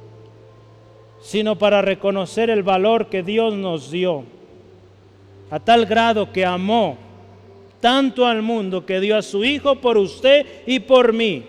[1.21, 4.23] sino para reconocer el valor que Dios nos dio.
[5.49, 6.97] A tal grado que amó
[7.79, 11.45] tanto al mundo que dio a su Hijo por usted y por mí.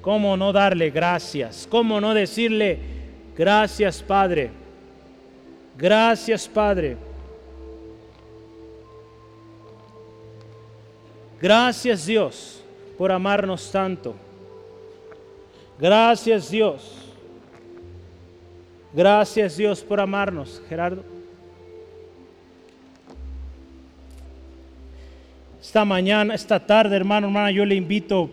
[0.00, 1.66] ¿Cómo no darle gracias?
[1.68, 2.78] ¿Cómo no decirle
[3.36, 4.50] gracias Padre?
[5.76, 7.07] Gracias Padre.
[11.40, 12.62] Gracias Dios
[12.96, 14.14] por amarnos tanto.
[15.78, 16.96] Gracias Dios.
[18.92, 20.60] Gracias Dios por amarnos.
[20.68, 21.04] Gerardo.
[25.60, 28.30] Esta mañana, esta tarde, hermano, hermana, yo le invito,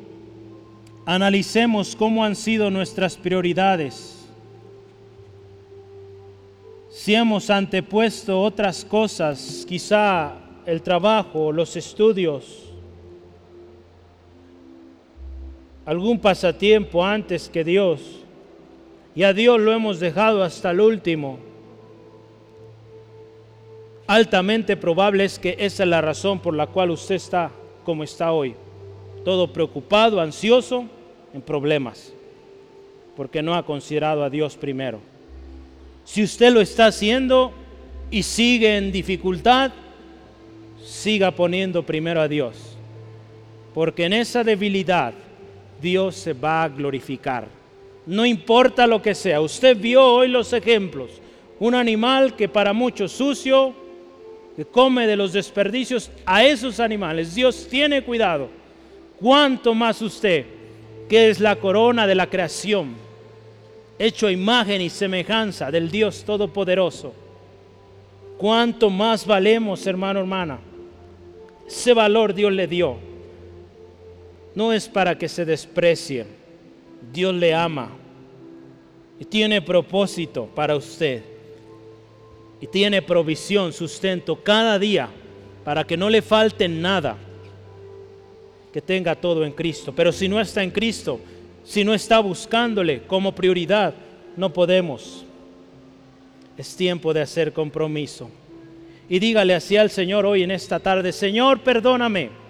[1.06, 4.26] analicemos cómo han sido nuestras prioridades.
[6.90, 10.34] Si hemos antepuesto otras cosas, quizá
[10.66, 12.65] el trabajo, los estudios,
[15.86, 18.02] algún pasatiempo antes que Dios,
[19.16, 21.40] y a Dios lo hemos dejado hasta el último
[24.08, 27.52] altamente probable es que esa es la razón por la cual usted está
[27.84, 28.56] como está hoy.
[29.24, 30.86] Todo preocupado, ansioso,
[31.34, 32.14] en problemas,
[33.16, 35.00] porque no ha considerado a Dios primero.
[36.04, 37.52] Si usted lo está haciendo
[38.12, 39.72] y sigue en dificultad,
[40.84, 42.78] siga poniendo primero a Dios,
[43.74, 45.14] porque en esa debilidad
[45.82, 47.48] Dios se va a glorificar.
[48.06, 51.10] No importa lo que sea, usted vio hoy los ejemplos.
[51.60, 53.74] Un animal que para muchos sucio,
[54.56, 57.36] que come de los desperdicios a esos animales.
[57.36, 58.48] Dios tiene cuidado.
[59.20, 60.46] ¿Cuánto más usted,
[61.10, 62.96] que es la corona de la creación,
[63.98, 67.14] hecho imagen y semejanza del Dios Todopoderoso?
[68.38, 70.60] ¿Cuánto más valemos, hermano, hermana?
[71.68, 72.98] Ese valor Dios le dio.
[74.56, 76.26] No es para que se desprecie.
[77.12, 77.92] Dios le ama
[79.20, 81.22] y tiene propósito para usted
[82.60, 85.10] y tiene provisión, sustento cada día
[85.64, 87.18] para que no le falte nada,
[88.72, 89.94] que tenga todo en Cristo.
[89.96, 91.20] Pero si no está en Cristo,
[91.64, 93.94] si no está buscándole como prioridad,
[94.38, 95.26] no podemos.
[96.58, 98.30] Es tiempo de hacer compromiso.
[99.10, 102.45] Y dígale así al Señor hoy en esta tarde, Señor, perdóname.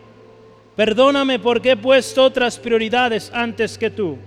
[0.75, 4.17] Perdóname porque he puesto otras prioridades antes que tú.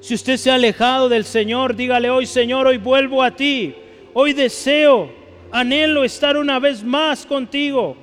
[0.00, 3.74] Si usted se ha alejado del Señor, dígale hoy, Señor, hoy vuelvo a ti
[4.20, 5.10] Hoy deseo,
[5.52, 7.96] anhelo estar una vez más contigo.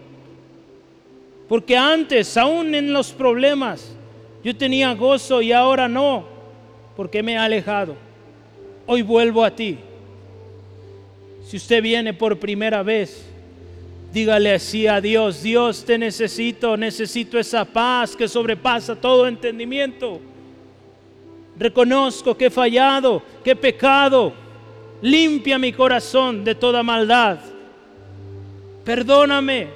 [1.49, 3.95] Porque antes, aún en los problemas,
[4.41, 6.25] yo tenía gozo y ahora no,
[6.95, 7.97] porque me he alejado.
[8.85, 9.77] Hoy vuelvo a ti.
[11.43, 13.29] Si usted viene por primera vez,
[14.15, 20.21] dígale así a Dios, Dios te necesito, necesito esa paz que sobrepasa todo entendimiento.
[21.59, 24.31] Reconozco que he fallado, que he pecado,
[25.01, 27.39] limpia mi corazón de toda maldad,
[28.85, 29.67] perdóname.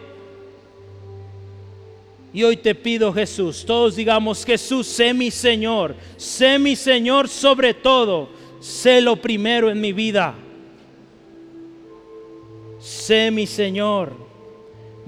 [2.31, 7.73] Y hoy te pido Jesús, todos digamos Jesús, sé mi Señor, sé mi Señor sobre
[7.73, 8.29] todo,
[8.61, 10.33] sé lo primero en mi vida.
[12.79, 14.28] Sé mi Señor,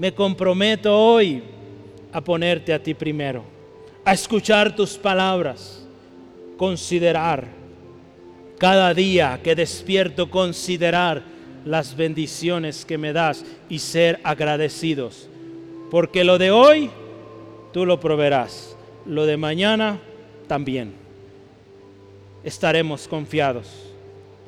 [0.02, 1.44] me comprometo hoy
[2.12, 3.44] a ponerte a ti primero,
[4.04, 5.86] a escuchar tus palabras,
[6.56, 7.46] considerar
[8.58, 11.22] cada día que despierto considerar
[11.64, 15.28] las bendiciones que me das y ser agradecidos.
[15.88, 16.90] Porque lo de hoy
[17.72, 18.76] tú lo proveerás,
[19.06, 20.00] lo de mañana
[20.48, 20.94] también.
[22.42, 23.68] Estaremos confiados,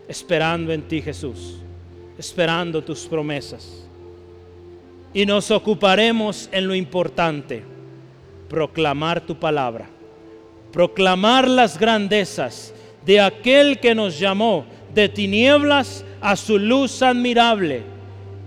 [0.09, 1.59] esperando en ti Jesús,
[2.19, 3.84] esperando tus promesas.
[5.15, 7.63] Y nos ocuparemos en lo importante,
[8.49, 9.89] proclamar tu palabra,
[10.73, 12.75] proclamar las grandezas
[13.07, 17.83] de aquel que nos llamó de tinieblas a su luz admirable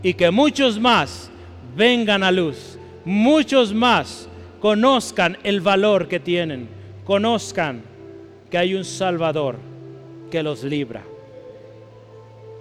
[0.03, 1.31] y que muchos más
[1.75, 4.27] vengan a luz, muchos más
[4.59, 6.67] conozcan el valor que tienen,
[7.05, 7.81] conozcan
[8.49, 9.55] que hay un Salvador
[10.29, 11.03] que los libra.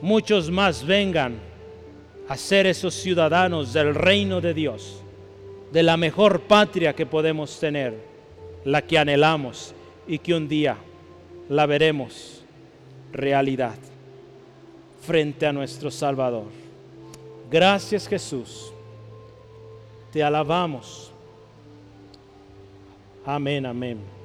[0.00, 1.45] Muchos más vengan
[2.28, 5.00] a ser esos ciudadanos del reino de Dios,
[5.72, 7.94] de la mejor patria que podemos tener,
[8.64, 9.74] la que anhelamos
[10.06, 10.76] y que un día
[11.48, 12.44] la veremos
[13.12, 13.76] realidad
[15.02, 16.46] frente a nuestro Salvador.
[17.50, 18.72] Gracias Jesús.
[20.12, 21.12] Te alabamos.
[23.24, 24.15] Amén, amén.